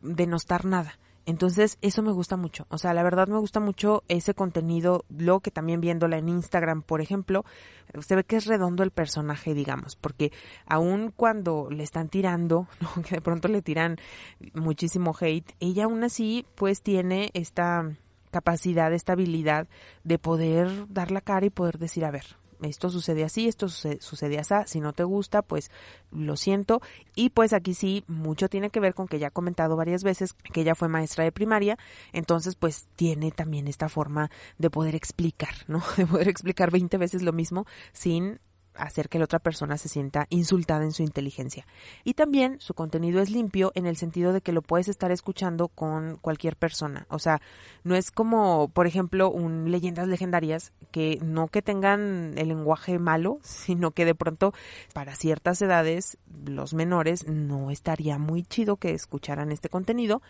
denostar 0.00 0.64
nada. 0.64 0.98
Entonces, 1.26 1.78
eso 1.82 2.02
me 2.02 2.12
gusta 2.12 2.36
mucho. 2.36 2.66
O 2.70 2.78
sea, 2.78 2.94
la 2.94 3.02
verdad 3.02 3.28
me 3.28 3.38
gusta 3.38 3.60
mucho 3.60 4.02
ese 4.08 4.34
contenido, 4.34 5.04
lo 5.08 5.40
que 5.40 5.50
también 5.50 5.80
viéndola 5.80 6.18
en 6.18 6.28
Instagram, 6.28 6.82
por 6.82 7.00
ejemplo, 7.00 7.44
se 8.00 8.16
ve 8.16 8.24
que 8.24 8.36
es 8.36 8.46
redondo 8.46 8.82
el 8.82 8.90
personaje, 8.90 9.54
digamos, 9.54 9.96
porque 9.96 10.32
aun 10.66 11.12
cuando 11.14 11.68
le 11.70 11.82
están 11.82 12.08
tirando, 12.08 12.66
¿no? 12.80 13.02
que 13.02 13.16
de 13.16 13.20
pronto 13.20 13.48
le 13.48 13.62
tiran 13.62 13.98
muchísimo 14.54 15.14
hate, 15.18 15.54
ella 15.60 15.84
aún 15.84 16.02
así 16.04 16.46
pues 16.54 16.82
tiene 16.82 17.30
esta 17.34 17.96
capacidad, 18.30 18.92
esta 18.92 19.12
habilidad 19.12 19.66
de 20.04 20.18
poder 20.18 20.86
dar 20.88 21.10
la 21.10 21.20
cara 21.20 21.46
y 21.46 21.50
poder 21.50 21.78
decir, 21.78 22.04
a 22.04 22.10
ver, 22.10 22.39
esto 22.62 22.90
sucede 22.90 23.24
así, 23.24 23.48
esto 23.48 23.68
sucede, 23.68 24.38
así, 24.38 24.54
si 24.66 24.80
no 24.80 24.92
te 24.92 25.04
gusta, 25.04 25.42
pues 25.42 25.70
lo 26.10 26.36
siento. 26.36 26.80
Y 27.14 27.30
pues 27.30 27.52
aquí 27.52 27.74
sí, 27.74 28.04
mucho 28.06 28.48
tiene 28.48 28.70
que 28.70 28.80
ver 28.80 28.94
con 28.94 29.08
que 29.08 29.18
ya 29.18 29.28
he 29.28 29.30
comentado 29.30 29.76
varias 29.76 30.02
veces 30.02 30.34
que 30.52 30.62
ella 30.62 30.74
fue 30.74 30.88
maestra 30.88 31.24
de 31.24 31.32
primaria, 31.32 31.78
entonces 32.12 32.54
pues 32.54 32.86
tiene 32.96 33.30
también 33.30 33.68
esta 33.68 33.88
forma 33.88 34.30
de 34.58 34.70
poder 34.70 34.94
explicar, 34.94 35.54
¿no? 35.66 35.82
De 35.96 36.06
poder 36.06 36.28
explicar 36.28 36.70
20 36.70 36.96
veces 36.96 37.22
lo 37.22 37.32
mismo 37.32 37.66
sin 37.92 38.40
hacer 38.74 39.08
que 39.08 39.18
la 39.18 39.24
otra 39.24 39.38
persona 39.38 39.76
se 39.76 39.88
sienta 39.88 40.26
insultada 40.30 40.84
en 40.84 40.92
su 40.92 41.02
inteligencia. 41.02 41.66
Y 42.04 42.14
también 42.14 42.60
su 42.60 42.74
contenido 42.74 43.20
es 43.20 43.30
limpio 43.30 43.72
en 43.74 43.86
el 43.86 43.96
sentido 43.96 44.32
de 44.32 44.40
que 44.40 44.52
lo 44.52 44.62
puedes 44.62 44.88
estar 44.88 45.10
escuchando 45.10 45.68
con 45.68 46.16
cualquier 46.16 46.56
persona. 46.56 47.06
O 47.08 47.18
sea, 47.18 47.40
no 47.84 47.94
es 47.94 48.10
como, 48.10 48.68
por 48.68 48.86
ejemplo, 48.86 49.30
un 49.30 49.70
leyendas 49.70 50.08
legendarias 50.08 50.72
que 50.90 51.18
no 51.22 51.48
que 51.48 51.62
tengan 51.62 52.34
el 52.36 52.48
lenguaje 52.48 52.98
malo, 52.98 53.38
sino 53.42 53.90
que 53.90 54.04
de 54.04 54.14
pronto 54.14 54.52
para 54.94 55.14
ciertas 55.14 55.60
edades, 55.62 56.18
los 56.44 56.74
menores, 56.74 57.26
no 57.26 57.70
estaría 57.70 58.18
muy 58.18 58.42
chido 58.42 58.76
que 58.76 58.92
escucharan 58.92 59.52
este 59.52 59.68
contenido 59.68 60.22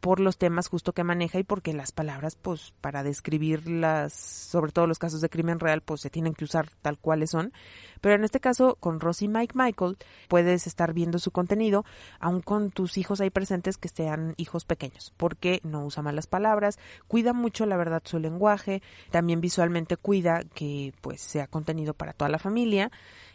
por 0.00 0.18
los 0.18 0.38
temas 0.38 0.68
justo 0.68 0.92
que 0.92 1.04
maneja 1.04 1.38
y 1.38 1.44
porque 1.44 1.72
las 1.74 1.92
palabras, 1.92 2.36
pues, 2.36 2.72
para 2.80 3.02
describir 3.02 3.68
las, 3.68 4.12
sobre 4.14 4.72
todo 4.72 4.86
los 4.86 4.98
casos 4.98 5.20
de 5.20 5.28
crimen 5.28 5.60
real, 5.60 5.82
pues 5.82 6.00
se 6.00 6.10
tienen 6.10 6.34
que 6.34 6.44
usar 6.44 6.68
tal 6.82 6.98
cuales 6.98 7.30
son. 7.30 7.52
Pero 8.00 8.14
en 8.14 8.24
este 8.24 8.40
caso, 8.40 8.76
con 8.80 8.98
Rosie 8.98 9.28
Mike 9.28 9.52
Michael, 9.54 9.98
puedes 10.28 10.66
estar 10.66 10.94
viendo 10.94 11.18
su 11.18 11.30
contenido, 11.30 11.84
aun 12.18 12.40
con 12.40 12.70
tus 12.70 12.96
hijos 12.96 13.20
ahí 13.20 13.30
presentes 13.30 13.76
que 13.76 13.88
sean 13.88 14.34
hijos 14.38 14.64
pequeños, 14.64 15.12
porque 15.16 15.60
no 15.62 15.84
usa 15.84 16.02
malas 16.02 16.26
palabras, 16.26 16.78
cuida 17.06 17.34
mucho, 17.34 17.66
la 17.66 17.76
verdad, 17.76 18.02
su 18.04 18.18
lenguaje, 18.18 18.82
también 19.10 19.40
visualmente 19.40 19.98
cuida 19.98 20.44
que, 20.54 20.94
pues, 21.02 21.20
sea 21.20 21.46
contenido 21.46 21.92
para 21.92 22.14
toda 22.14 22.30
la 22.30 22.38
familia. 22.38 22.90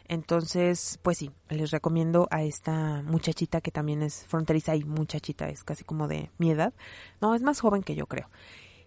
Entonces, 0.07 0.99
pues 1.01 1.17
sí, 1.17 1.31
les 1.49 1.71
recomiendo 1.71 2.27
a 2.31 2.43
esta 2.43 3.01
muchachita 3.03 3.61
que 3.61 3.71
también 3.71 4.03
es 4.03 4.25
fronteriza 4.27 4.75
y 4.75 4.83
muchachita, 4.83 5.49
es 5.49 5.63
casi 5.63 5.83
como 5.83 6.07
de 6.07 6.29
mi 6.37 6.51
edad. 6.51 6.73
No, 7.21 7.33
es 7.35 7.41
más 7.41 7.59
joven 7.59 7.81
que 7.83 7.95
yo 7.95 8.05
creo. 8.05 8.29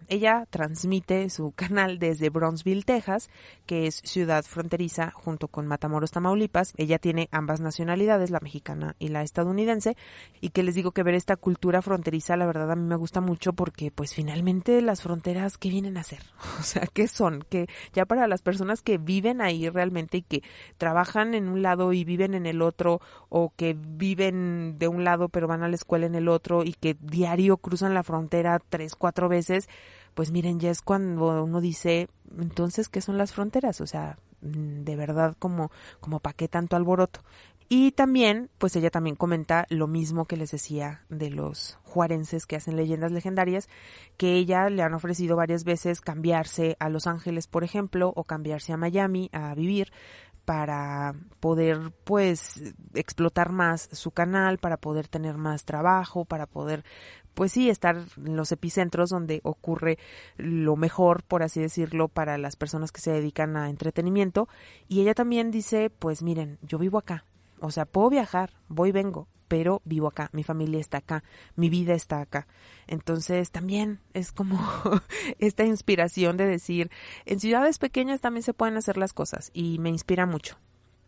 Ella 0.07 0.47
transmite 0.49 1.29
su 1.29 1.51
canal 1.51 1.99
desde 1.99 2.29
Bronzeville, 2.29 2.83
Texas, 2.83 3.29
que 3.65 3.87
es 3.87 4.01
ciudad 4.03 4.43
fronteriza 4.43 5.11
junto 5.11 5.47
con 5.47 5.67
Matamoros, 5.67 6.11
Tamaulipas. 6.11 6.73
Ella 6.77 6.99
tiene 6.99 7.29
ambas 7.31 7.61
nacionalidades, 7.61 8.31
la 8.31 8.39
mexicana 8.39 8.95
y 8.99 9.09
la 9.09 9.21
estadounidense, 9.21 9.95
y 10.41 10.49
que 10.49 10.63
les 10.63 10.75
digo 10.75 10.91
que 10.91 11.03
ver 11.03 11.15
esta 11.15 11.35
cultura 11.35 11.81
fronteriza, 11.81 12.37
la 12.37 12.45
verdad 12.45 12.71
a 12.71 12.75
mí 12.75 12.87
me 12.87 12.95
gusta 12.95 13.21
mucho 13.21 13.53
porque 13.53 13.91
pues 13.91 14.13
finalmente 14.13 14.81
las 14.81 15.01
fronteras, 15.01 15.57
¿qué 15.57 15.69
vienen 15.69 15.97
a 15.97 16.01
hacer? 16.01 16.23
O 16.59 16.63
sea, 16.63 16.87
¿qué 16.93 17.07
son? 17.07 17.43
Que 17.49 17.67
ya 17.93 18.05
para 18.05 18.27
las 18.27 18.41
personas 18.41 18.81
que 18.81 18.97
viven 18.97 19.41
ahí 19.41 19.69
realmente 19.69 20.17
y 20.17 20.21
que 20.21 20.43
trabajan 20.77 21.33
en 21.33 21.47
un 21.47 21.61
lado 21.61 21.93
y 21.93 22.03
viven 22.03 22.33
en 22.33 22.45
el 22.45 22.61
otro, 22.61 23.01
o 23.29 23.53
que 23.55 23.75
viven 23.79 24.77
de 24.77 24.87
un 24.87 25.03
lado 25.03 25.29
pero 25.29 25.47
van 25.47 25.63
a 25.63 25.69
la 25.69 25.75
escuela 25.75 26.05
en 26.05 26.15
el 26.15 26.27
otro 26.27 26.63
y 26.63 26.73
que 26.73 26.97
diario 26.99 27.57
cruzan 27.57 27.93
la 27.93 28.03
frontera 28.03 28.59
tres, 28.69 28.95
cuatro 28.95 29.29
veces, 29.29 29.69
pues 30.19 30.31
miren, 30.31 30.59
ya 30.59 30.69
es 30.69 30.81
cuando 30.81 31.45
uno 31.45 31.61
dice, 31.61 32.09
entonces, 32.37 32.89
¿qué 32.89 32.99
son 32.99 33.17
las 33.17 33.31
fronteras? 33.31 33.79
O 33.79 33.87
sea, 33.87 34.17
mm, 34.41 34.83
de 34.83 34.97
verdad, 34.97 35.37
como, 35.39 35.71
como 36.01 36.19
para 36.19 36.33
qué 36.33 36.49
tanto 36.49 36.75
alboroto. 36.75 37.21
Y 37.69 37.93
también, 37.93 38.49
pues 38.57 38.75
ella 38.75 38.89
también 38.89 39.15
comenta 39.15 39.65
lo 39.69 39.87
mismo 39.87 40.25
que 40.25 40.35
les 40.35 40.51
decía 40.51 41.05
de 41.07 41.29
los 41.29 41.77
juarenses 41.83 42.45
que 42.45 42.57
hacen 42.57 42.75
leyendas 42.75 43.13
legendarias, 43.13 43.69
que 44.17 44.33
ella 44.33 44.69
le 44.69 44.83
han 44.83 44.93
ofrecido 44.93 45.37
varias 45.37 45.63
veces 45.63 46.01
cambiarse 46.01 46.75
a 46.81 46.89
Los 46.89 47.07
Ángeles, 47.07 47.47
por 47.47 47.63
ejemplo, 47.63 48.11
o 48.13 48.25
cambiarse 48.25 48.73
a 48.73 48.77
Miami 48.77 49.29
a 49.31 49.55
vivir 49.55 49.93
para 50.43 51.13
poder 51.39 51.93
pues 52.03 52.73
explotar 52.93 53.53
más 53.53 53.87
su 53.93 54.11
canal, 54.11 54.57
para 54.57 54.75
poder 54.75 55.07
tener 55.07 55.37
más 55.37 55.63
trabajo, 55.63 56.25
para 56.25 56.45
poder 56.45 56.83
pues 57.39 57.53
sí, 57.53 57.69
estar 57.69 57.95
en 58.17 58.35
los 58.35 58.51
epicentros 58.51 59.11
donde 59.11 59.39
ocurre 59.45 59.97
lo 60.35 60.75
mejor, 60.75 61.23
por 61.23 61.41
así 61.41 61.61
decirlo, 61.61 62.09
para 62.09 62.37
las 62.37 62.57
personas 62.57 62.91
que 62.91 62.99
se 62.99 63.11
dedican 63.11 63.55
a 63.55 63.69
entretenimiento. 63.69 64.49
Y 64.89 64.99
ella 64.99 65.13
también 65.13 65.49
dice, 65.49 65.89
pues 65.89 66.21
miren, 66.21 66.57
yo 66.63 66.77
vivo 66.77 66.97
acá, 66.97 67.23
o 67.61 67.71
sea, 67.71 67.85
puedo 67.85 68.09
viajar, 68.09 68.51
voy 68.67 68.89
y 68.89 68.91
vengo, 68.91 69.29
pero 69.47 69.81
vivo 69.85 70.07
acá, 70.09 70.29
mi 70.33 70.43
familia 70.43 70.81
está 70.81 70.97
acá, 70.97 71.23
mi 71.55 71.69
vida 71.69 71.93
está 71.93 72.19
acá. 72.19 72.45
Entonces 72.87 73.51
también 73.51 74.01
es 74.13 74.33
como 74.33 74.59
esta 75.39 75.63
inspiración 75.63 76.35
de 76.35 76.45
decir, 76.45 76.91
en 77.23 77.39
ciudades 77.39 77.77
pequeñas 77.77 78.19
también 78.19 78.43
se 78.43 78.53
pueden 78.53 78.75
hacer 78.75 78.97
las 78.97 79.13
cosas 79.13 79.49
y 79.53 79.79
me 79.79 79.87
inspira 79.87 80.25
mucho. 80.25 80.57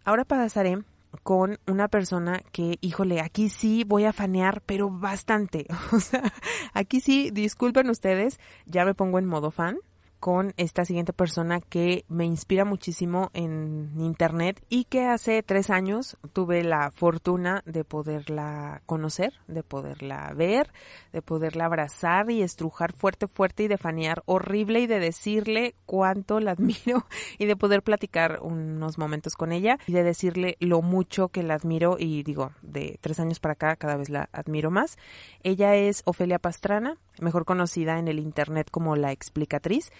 Ahora 0.05 0.23
pasaré 0.23 0.81
con 1.23 1.59
una 1.67 1.87
persona 1.87 2.41
que, 2.51 2.77
híjole, 2.81 3.21
aquí 3.21 3.49
sí 3.49 3.83
voy 3.85 4.05
a 4.05 4.13
fanear, 4.13 4.61
pero 4.65 4.89
bastante. 4.89 5.67
O 5.91 5.99
sea, 5.99 6.33
aquí 6.73 7.01
sí, 7.01 7.31
disculpen 7.31 7.89
ustedes, 7.89 8.39
ya 8.65 8.85
me 8.85 8.93
pongo 8.93 9.19
en 9.19 9.25
modo 9.25 9.51
fan, 9.51 9.77
con 10.21 10.53
esta 10.55 10.85
siguiente 10.85 11.13
persona 11.13 11.61
que 11.61 12.05
me 12.07 12.25
inspira 12.25 12.63
muchísimo 12.63 13.31
en 13.33 13.91
internet 13.97 14.63
y 14.69 14.85
que 14.85 15.07
hace 15.07 15.41
tres 15.41 15.71
años 15.71 16.15
tuve 16.31 16.63
la 16.63 16.91
fortuna 16.91 17.63
de 17.65 17.83
poderla 17.83 18.83
conocer, 18.85 19.33
de 19.47 19.63
poderla 19.63 20.31
ver, 20.35 20.71
de 21.11 21.23
poderla 21.23 21.65
abrazar 21.65 22.29
y 22.29 22.43
estrujar 22.43 22.93
fuerte, 22.93 23.27
fuerte 23.27 23.63
y 23.63 23.67
de 23.67 23.79
fanear 23.79 24.21
horrible 24.27 24.81
y 24.81 24.87
de 24.87 24.99
decirle 24.99 25.73
cuánto 25.87 26.39
la 26.39 26.51
admiro 26.61 27.07
y 27.39 27.47
de 27.47 27.55
poder 27.55 27.81
platicar 27.81 28.41
unos 28.43 28.99
momentos 28.99 29.33
con 29.33 29.51
ella 29.51 29.79
y 29.87 29.93
de 29.93 30.03
decirle 30.03 30.55
lo 30.59 30.83
mucho 30.83 31.29
que 31.29 31.41
la 31.41 31.55
admiro 31.55 31.95
y 31.97 32.21
digo, 32.21 32.51
de 32.61 32.99
tres 33.01 33.19
años 33.19 33.39
para 33.39 33.53
acá 33.53 33.75
cada 33.75 33.97
vez 33.97 34.09
la 34.09 34.29
admiro 34.33 34.69
más. 34.69 34.99
Ella 35.41 35.75
es 35.75 36.03
Ofelia 36.05 36.37
Pastrana, 36.37 36.97
mejor 37.21 37.45
conocida 37.45 37.99
en 37.99 38.07
el 38.07 38.19
internet 38.19 38.69
como 38.69 38.95
la 38.95 39.11
explicatriz. 39.11 39.91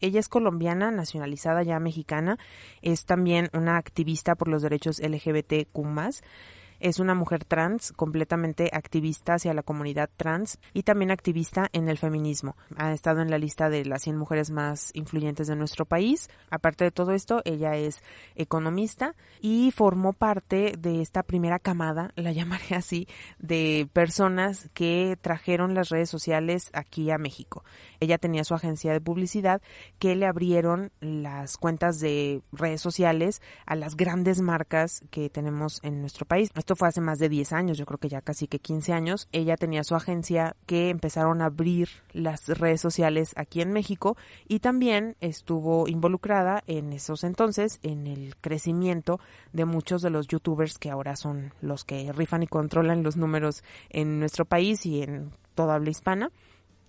Ella 0.00 0.20
es 0.20 0.28
colombiana, 0.28 0.90
nacionalizada 0.90 1.62
ya 1.62 1.78
mexicana, 1.80 2.38
es 2.82 3.04
también 3.04 3.50
una 3.52 3.76
activista 3.76 4.34
por 4.36 4.48
los 4.48 4.62
derechos 4.62 5.00
LGBTQ+, 5.00 6.22
es 6.80 6.98
una 6.98 7.14
mujer 7.14 7.44
trans, 7.44 7.92
completamente 7.92 8.70
activista 8.72 9.34
hacia 9.34 9.54
la 9.54 9.62
comunidad 9.62 10.10
trans 10.16 10.58
y 10.72 10.82
también 10.82 11.10
activista 11.10 11.68
en 11.72 11.88
el 11.88 11.98
feminismo. 11.98 12.56
Ha 12.76 12.92
estado 12.92 13.20
en 13.20 13.30
la 13.30 13.38
lista 13.38 13.68
de 13.68 13.84
las 13.84 14.02
100 14.02 14.16
mujeres 14.16 14.50
más 14.50 14.90
influyentes 14.94 15.46
de 15.46 15.56
nuestro 15.56 15.84
país. 15.84 16.28
Aparte 16.50 16.84
de 16.84 16.90
todo 16.90 17.12
esto, 17.12 17.42
ella 17.44 17.76
es 17.76 18.02
economista 18.34 19.14
y 19.40 19.70
formó 19.72 20.12
parte 20.12 20.74
de 20.78 21.00
esta 21.00 21.22
primera 21.22 21.58
camada, 21.58 22.12
la 22.16 22.32
llamaré 22.32 22.76
así, 22.76 23.08
de 23.38 23.88
personas 23.92 24.70
que 24.74 25.18
trajeron 25.20 25.74
las 25.74 25.88
redes 25.88 26.10
sociales 26.10 26.70
aquí 26.72 27.10
a 27.10 27.18
México. 27.18 27.64
Ella 28.00 28.18
tenía 28.18 28.44
su 28.44 28.54
agencia 28.54 28.92
de 28.92 29.00
publicidad 29.00 29.60
que 29.98 30.14
le 30.16 30.26
abrieron 30.26 30.92
las 31.00 31.56
cuentas 31.56 31.98
de 32.00 32.42
redes 32.52 32.80
sociales 32.80 33.42
a 33.66 33.74
las 33.74 33.96
grandes 33.96 34.40
marcas 34.40 35.02
que 35.10 35.30
tenemos 35.30 35.80
en 35.82 36.00
nuestro 36.00 36.26
país. 36.26 36.50
Esto 36.68 36.76
fue 36.76 36.88
hace 36.88 37.00
más 37.00 37.18
de 37.18 37.30
10 37.30 37.54
años, 37.54 37.78
yo 37.78 37.86
creo 37.86 37.96
que 37.96 38.10
ya 38.10 38.20
casi 38.20 38.46
que 38.46 38.58
15 38.58 38.92
años. 38.92 39.26
Ella 39.32 39.56
tenía 39.56 39.84
su 39.84 39.94
agencia 39.94 40.54
que 40.66 40.90
empezaron 40.90 41.40
a 41.40 41.46
abrir 41.46 41.88
las 42.12 42.46
redes 42.46 42.82
sociales 42.82 43.32
aquí 43.36 43.62
en 43.62 43.72
México 43.72 44.18
y 44.48 44.58
también 44.58 45.16
estuvo 45.22 45.88
involucrada 45.88 46.62
en 46.66 46.92
esos 46.92 47.24
entonces 47.24 47.80
en 47.82 48.06
el 48.06 48.36
crecimiento 48.36 49.18
de 49.54 49.64
muchos 49.64 50.02
de 50.02 50.10
los 50.10 50.28
youtubers 50.28 50.76
que 50.76 50.90
ahora 50.90 51.16
son 51.16 51.54
los 51.62 51.86
que 51.86 52.12
rifan 52.12 52.42
y 52.42 52.46
controlan 52.46 53.02
los 53.02 53.16
números 53.16 53.64
en 53.88 54.20
nuestro 54.20 54.44
país 54.44 54.84
y 54.84 55.00
en 55.00 55.30
toda 55.54 55.76
habla 55.76 55.88
hispana. 55.88 56.32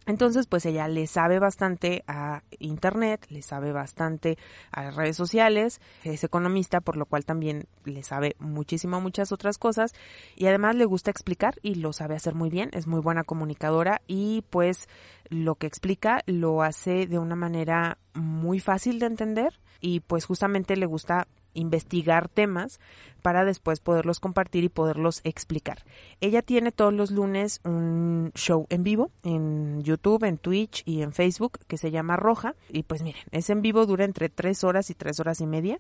Entonces, 0.06 0.48
pues 0.48 0.66
ella 0.66 0.88
le 0.88 1.06
sabe 1.08 1.40
bastante 1.40 2.04
a 2.08 2.42
Internet, 2.58 3.28
le 3.30 3.42
sabe 3.42 3.72
bastante 3.72 4.38
a 4.72 4.86
las 4.86 4.96
redes 4.96 5.16
sociales, 5.16 5.82
es 6.04 6.24
economista, 6.24 6.82
por 6.82 6.98
lo 6.98 7.06
cual 7.06 7.26
también 7.26 7.68
le 7.86 8.02
sabe 8.04 8.36
muchísimo 8.40 9.02
muchas 9.02 9.32
otras 9.32 9.58
cosas 9.58 9.94
y 10.36 10.48
además 10.48 10.76
le 10.76 10.86
gusta 10.86 11.12
explicar 11.12 11.56
y 11.62 11.76
lo 11.76 11.94
sabe 11.94 12.16
hacer 12.16 12.34
muy 12.34 12.50
bien, 12.50 12.70
es 12.74 12.88
muy 12.88 13.02
buena 13.02 13.24
comunicadora 13.24 14.02
y 14.08 14.44
pues 14.50 14.88
lo 15.30 15.56
que 15.56 15.68
explica 15.68 16.22
lo 16.26 16.64
hace 16.64 17.06
de 17.06 17.20
una 17.20 17.36
manera 17.36 17.98
muy 18.14 18.60
fácil 18.60 19.00
de 19.00 19.06
entender 19.06 19.60
y 19.80 20.00
pues 20.02 20.26
justamente 20.26 20.76
le 20.76 20.86
gusta 20.86 21.28
investigar 21.54 22.30
temas 22.30 22.80
para 23.22 23.46
después 23.46 23.80
poderlos 23.80 24.20
compartir 24.20 24.64
y 24.64 24.70
poderlos 24.70 25.22
explicar. 25.24 25.84
Ella 26.22 26.42
tiene 26.42 26.72
todos 26.72 26.94
los 26.94 27.12
lunes 27.12 27.60
un 27.64 28.32
show 28.36 28.66
en 28.70 28.84
vivo 28.84 29.12
en 29.24 29.84
YouTube, 29.84 30.24
en 30.24 30.38
Twitch 30.38 30.84
y 30.86 31.02
en 31.02 31.14
Facebook 31.14 31.60
que 31.68 31.78
se 31.78 31.92
llama 31.92 32.16
Roja. 32.16 32.56
Y 32.70 32.84
pues 32.84 33.04
miren, 33.04 33.24
es 33.32 33.50
en 33.50 33.62
vivo, 33.62 33.86
dura 33.86 34.06
entre 34.06 34.30
tres 34.30 34.64
horas 34.64 34.90
y 34.90 34.96
tres 34.96 35.20
horas 35.20 35.42
y 35.42 35.48
media. 35.48 35.80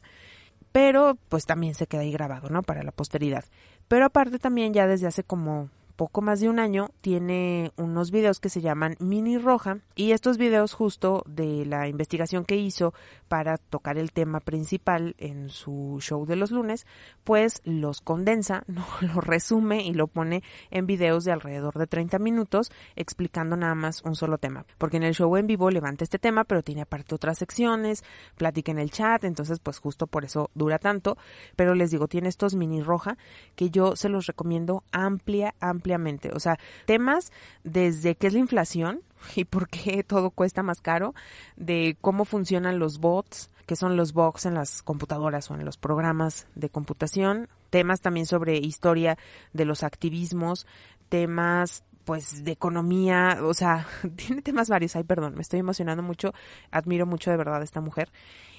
Pero 0.72 1.18
pues 1.30 1.46
también 1.46 1.74
se 1.74 1.88
queda 1.88 2.02
ahí 2.02 2.12
grabado, 2.12 2.50
¿no? 2.50 2.62
Para 2.62 2.84
la 2.84 2.92
posteridad. 2.92 3.46
Pero 3.88 4.06
aparte 4.06 4.38
también 4.38 4.74
ya 4.74 4.88
desde 4.88 5.08
hace 5.08 5.24
como 5.24 5.70
poco 6.00 6.22
más 6.22 6.40
de 6.40 6.48
un 6.48 6.60
año 6.60 6.92
tiene 7.02 7.74
unos 7.76 8.10
videos 8.10 8.40
que 8.40 8.48
se 8.48 8.62
llaman 8.62 8.96
Mini 9.00 9.38
Roja 9.38 9.80
y 9.96 10.14
estos 10.14 10.38
videos 10.38 10.72
justo 10.72 11.26
de 11.28 11.66
la 11.66 11.90
investigación 11.90 12.46
que 12.46 12.56
hizo 12.56 12.94
para 13.28 13.58
tocar 13.58 13.98
el 13.98 14.14
tema 14.14 14.40
principal 14.40 15.14
en 15.18 15.50
su 15.50 15.98
show 16.00 16.26
de 16.26 16.38
los 16.38 16.52
lunes, 16.52 16.88
pues 17.26 17.62
los 17.66 18.00
condensa, 18.00 18.64
no 18.68 18.86
lo 19.02 19.20
resume 19.20 19.84
y 19.84 19.94
lo 19.94 20.08
pone 20.08 20.42
en 20.72 20.88
videos 20.88 21.26
de 21.26 21.34
alrededor 21.34 21.78
de 21.78 21.86
30 21.86 22.18
minutos 22.18 22.72
explicando 22.96 23.58
nada 23.58 23.76
más 23.76 24.02
un 24.04 24.16
solo 24.16 24.38
tema, 24.38 24.66
porque 24.78 24.96
en 24.96 25.04
el 25.04 25.16
show 25.16 25.36
en 25.36 25.48
vivo 25.48 25.70
levanta 25.70 26.06
este 26.06 26.18
tema, 26.18 26.46
pero 26.46 26.64
tiene 26.64 26.84
aparte 26.84 27.14
otras 27.14 27.40
secciones, 27.40 28.06
platica 28.38 28.72
en 28.72 28.80
el 28.80 28.90
chat, 28.90 29.26
entonces 29.26 29.60
pues 29.60 29.80
justo 29.80 30.08
por 30.08 30.24
eso 30.24 30.50
dura 30.56 30.80
tanto, 30.80 31.18
pero 31.58 31.76
les 31.76 31.92
digo, 31.92 32.08
tiene 32.08 32.30
estos 32.30 32.56
Mini 32.56 32.82
Roja 32.82 33.18
que 33.58 33.70
yo 33.70 33.98
se 33.98 34.08
los 34.08 34.28
recomiendo 34.28 34.86
amplia, 34.94 35.56
amplia 35.60 35.89
o 36.34 36.40
sea, 36.40 36.58
temas 36.86 37.32
desde 37.64 38.16
qué 38.16 38.28
es 38.28 38.34
la 38.34 38.40
inflación 38.40 39.02
y 39.36 39.46
por 39.46 39.70
qué 39.70 40.04
todo 40.04 40.32
cuesta 40.32 40.64
más 40.64 40.82
caro, 40.82 41.14
de 41.56 41.98
cómo 42.02 42.26
funcionan 42.26 42.80
los 42.80 43.00
bots, 43.00 43.50
qué 43.66 43.76
son 43.76 43.98
los 43.98 44.14
bots 44.14 44.46
en 44.46 44.56
las 44.56 44.82
computadoras 44.82 45.50
o 45.52 45.56
en 45.56 45.66
los 45.66 45.78
programas 45.78 46.48
de 46.56 46.70
computación, 46.70 47.48
temas 47.70 48.02
también 48.02 48.26
sobre 48.26 48.58
historia 48.58 49.18
de 49.54 49.66
los 49.66 49.84
activismos, 49.84 50.66
temas 51.10 51.84
pues 52.10 52.44
de 52.44 52.52
economía, 52.54 53.38
o 53.44 53.54
sea, 53.54 53.86
tiene 54.16 54.42
temas 54.42 54.68
varios. 54.68 54.96
Ay, 54.96 55.04
perdón, 55.04 55.36
me 55.36 55.42
estoy 55.42 55.60
emocionando 55.60 56.02
mucho. 56.02 56.34
Admiro 56.72 57.06
mucho 57.06 57.30
de 57.30 57.38
verdad 57.38 57.62
a 57.62 57.64
esta 57.64 57.82
mujer. 57.82 58.10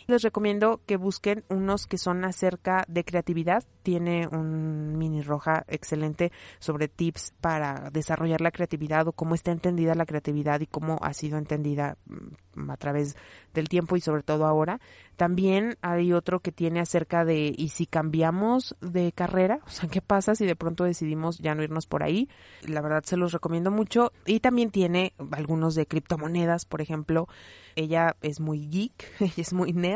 Les 0.06 0.22
recomiendo 0.22 0.80
que 0.86 0.96
busquen 0.96 1.44
unos 1.48 1.86
que 1.86 1.98
son 1.98 2.24
acerca 2.24 2.84
de 2.88 3.04
creatividad. 3.04 3.64
Tiene 3.82 4.26
un 4.26 4.98
mini 4.98 5.22
roja 5.22 5.64
excelente 5.68 6.32
sobre 6.58 6.88
tips 6.88 7.32
para 7.40 7.90
desarrollar 7.90 8.40
la 8.40 8.50
creatividad 8.50 9.06
o 9.08 9.12
cómo 9.12 9.34
está 9.34 9.52
entendida 9.52 9.94
la 9.94 10.06
creatividad 10.06 10.60
y 10.60 10.66
cómo 10.66 10.98
ha 11.02 11.12
sido 11.14 11.38
entendida 11.38 11.96
mm, 12.06 12.70
a 12.70 12.76
través 12.76 13.16
del 13.54 13.68
tiempo 13.68 13.96
y 13.96 14.00
sobre 14.00 14.22
todo 14.22 14.46
ahora. 14.46 14.80
También 15.16 15.76
hay 15.82 16.12
otro 16.12 16.40
que 16.40 16.52
tiene 16.52 16.80
acerca 16.80 17.24
de 17.24 17.52
y 17.56 17.68
si 17.68 17.86
cambiamos 17.86 18.76
de 18.80 19.12
carrera, 19.12 19.60
o 19.66 19.70
sea, 19.70 19.88
¿qué 19.88 20.00
pasa 20.00 20.34
si 20.34 20.46
de 20.46 20.56
pronto 20.56 20.84
decidimos 20.84 21.38
ya 21.38 21.54
no 21.54 21.62
irnos 21.62 21.86
por 21.86 22.02
ahí? 22.02 22.28
La 22.66 22.80
verdad 22.80 23.02
se 23.04 23.16
los 23.16 23.32
recomiendo 23.32 23.70
mucho. 23.70 24.12
Y 24.24 24.40
también 24.40 24.70
tiene 24.70 25.12
algunos 25.32 25.74
de 25.74 25.86
criptomonedas, 25.86 26.64
por 26.64 26.80
ejemplo. 26.80 27.28
Ella 27.76 28.16
es 28.22 28.40
muy 28.40 28.66
geek, 28.68 29.12
ella 29.20 29.32
es 29.36 29.52
muy 29.52 29.72
nerd. 29.72 29.89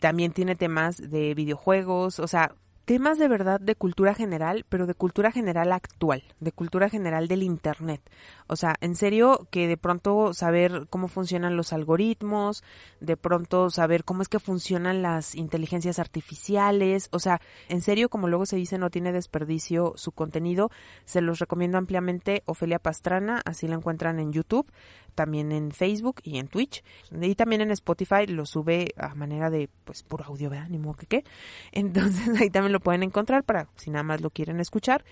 También 0.00 0.32
tiene 0.32 0.56
temas 0.56 1.10
de 1.10 1.34
videojuegos, 1.34 2.18
o 2.18 2.28
sea, 2.28 2.54
temas 2.90 3.18
de 3.18 3.28
verdad 3.28 3.60
de 3.60 3.76
cultura 3.76 4.14
general, 4.14 4.66
pero 4.68 4.84
de 4.84 4.94
cultura 4.94 5.30
general 5.30 5.70
actual, 5.70 6.24
de 6.40 6.50
cultura 6.50 6.88
general 6.88 7.28
del 7.28 7.44
Internet. 7.44 8.00
O 8.48 8.56
sea, 8.56 8.74
en 8.80 8.96
serio 8.96 9.46
que 9.52 9.68
de 9.68 9.76
pronto 9.76 10.34
saber 10.34 10.88
cómo 10.90 11.06
funcionan 11.06 11.56
los 11.56 11.72
algoritmos, 11.72 12.64
de 12.98 13.16
pronto 13.16 13.70
saber 13.70 14.02
cómo 14.02 14.22
es 14.22 14.28
que 14.28 14.40
funcionan 14.40 15.02
las 15.02 15.36
inteligencias 15.36 16.00
artificiales, 16.00 17.10
o 17.12 17.20
sea, 17.20 17.40
en 17.68 17.80
serio, 17.80 18.08
como 18.08 18.26
luego 18.26 18.44
se 18.44 18.56
dice, 18.56 18.76
no 18.76 18.90
tiene 18.90 19.12
desperdicio 19.12 19.92
su 19.94 20.10
contenido. 20.10 20.72
Se 21.04 21.20
los 21.20 21.38
recomiendo 21.38 21.78
ampliamente 21.78 22.42
Ofelia 22.46 22.80
Pastrana, 22.80 23.40
así 23.44 23.68
la 23.68 23.76
encuentran 23.76 24.18
en 24.18 24.32
YouTube, 24.32 24.66
también 25.14 25.52
en 25.52 25.70
Facebook 25.70 26.20
y 26.24 26.38
en 26.38 26.48
Twitch, 26.48 26.82
y 27.12 27.34
también 27.34 27.60
en 27.60 27.70
Spotify 27.70 28.26
lo 28.26 28.46
sube 28.46 28.94
a 28.96 29.14
manera 29.14 29.50
de, 29.50 29.68
pues, 29.84 30.02
puro 30.02 30.24
audio, 30.24 30.50
¿verdad? 30.50 30.68
Ni 30.68 30.78
modo 30.78 30.94
que 30.94 31.06
qué. 31.06 31.24
Entonces 31.72 32.40
ahí 32.40 32.50
también 32.50 32.72
lo 32.72 32.79
pueden 32.80 33.02
encontrar 33.02 33.44
para 33.44 33.68
si 33.76 33.90
nada 33.90 34.02
más 34.02 34.20
lo 34.20 34.30
quieren 34.30 34.60
escuchar 34.60 35.04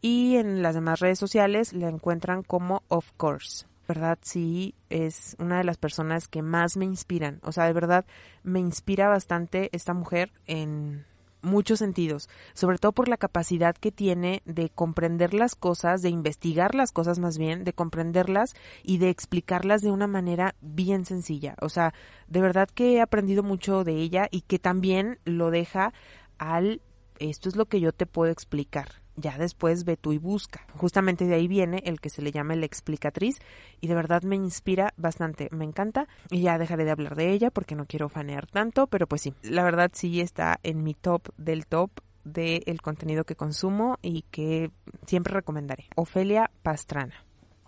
y 0.00 0.36
en 0.36 0.62
las 0.62 0.74
demás 0.74 1.00
redes 1.00 1.18
sociales 1.18 1.72
la 1.72 1.88
encuentran 1.88 2.42
como 2.42 2.82
Of 2.88 3.12
Course. 3.16 3.66
¿Verdad? 3.88 4.18
Sí, 4.22 4.74
es 4.90 5.36
una 5.38 5.58
de 5.58 5.64
las 5.64 5.78
personas 5.78 6.26
que 6.26 6.42
más 6.42 6.76
me 6.76 6.84
inspiran. 6.84 7.38
O 7.44 7.52
sea, 7.52 7.66
de 7.66 7.72
verdad, 7.72 8.04
me 8.42 8.58
inspira 8.58 9.08
bastante 9.08 9.68
esta 9.72 9.94
mujer 9.94 10.32
en 10.46 11.04
muchos 11.40 11.78
sentidos, 11.78 12.28
sobre 12.52 12.78
todo 12.78 12.92
por 12.92 13.08
la 13.08 13.16
capacidad 13.16 13.76
que 13.76 13.92
tiene 13.92 14.42
de 14.44 14.70
comprender 14.70 15.34
las 15.34 15.54
cosas, 15.54 16.02
de 16.02 16.10
investigar 16.10 16.74
las 16.74 16.90
cosas 16.90 17.20
más 17.20 17.38
bien, 17.38 17.62
de 17.62 17.72
comprenderlas 17.72 18.54
y 18.82 18.98
de 18.98 19.10
explicarlas 19.10 19.82
de 19.82 19.92
una 19.92 20.08
manera 20.08 20.56
bien 20.60 21.04
sencilla. 21.04 21.54
O 21.60 21.68
sea, 21.68 21.94
de 22.26 22.40
verdad 22.40 22.68
que 22.68 22.94
he 22.94 23.00
aprendido 23.00 23.44
mucho 23.44 23.84
de 23.84 23.94
ella 23.94 24.26
y 24.30 24.40
que 24.42 24.58
también 24.58 25.20
lo 25.24 25.50
deja 25.50 25.92
al 26.38 26.80
esto 27.18 27.48
es 27.48 27.56
lo 27.56 27.66
que 27.66 27.80
yo 27.80 27.92
te 27.92 28.06
puedo 28.06 28.30
explicar 28.30 28.88
ya 29.16 29.36
después 29.38 29.84
ve 29.84 29.96
tú 29.96 30.12
y 30.12 30.18
busca. 30.18 30.66
Justamente 30.74 31.24
de 31.24 31.34
ahí 31.34 31.48
viene 31.48 31.82
el 31.84 32.00
que 32.00 32.10
se 32.10 32.22
le 32.22 32.32
llama 32.32 32.54
la 32.54 32.66
explicatriz 32.66 33.38
y 33.80 33.88
de 33.88 33.94
verdad 33.94 34.22
me 34.22 34.36
inspira 34.36 34.92
bastante, 34.96 35.48
me 35.50 35.64
encanta 35.64 36.06
y 36.30 36.42
ya 36.42 36.58
dejaré 36.58 36.84
de 36.84 36.90
hablar 36.90 37.16
de 37.16 37.32
ella 37.32 37.50
porque 37.50 37.74
no 37.74 37.86
quiero 37.86 38.08
fanear 38.08 38.46
tanto, 38.46 38.86
pero 38.86 39.06
pues 39.06 39.22
sí, 39.22 39.34
la 39.42 39.64
verdad 39.64 39.90
sí 39.94 40.20
está 40.20 40.60
en 40.62 40.82
mi 40.82 40.94
top 40.94 41.30
del 41.36 41.66
top 41.66 41.90
del 42.24 42.82
contenido 42.82 43.24
que 43.24 43.36
consumo 43.36 43.98
y 44.02 44.22
que 44.30 44.70
siempre 45.06 45.32
recomendaré. 45.32 45.86
Ofelia 45.94 46.50
Pastrana. 46.62 47.14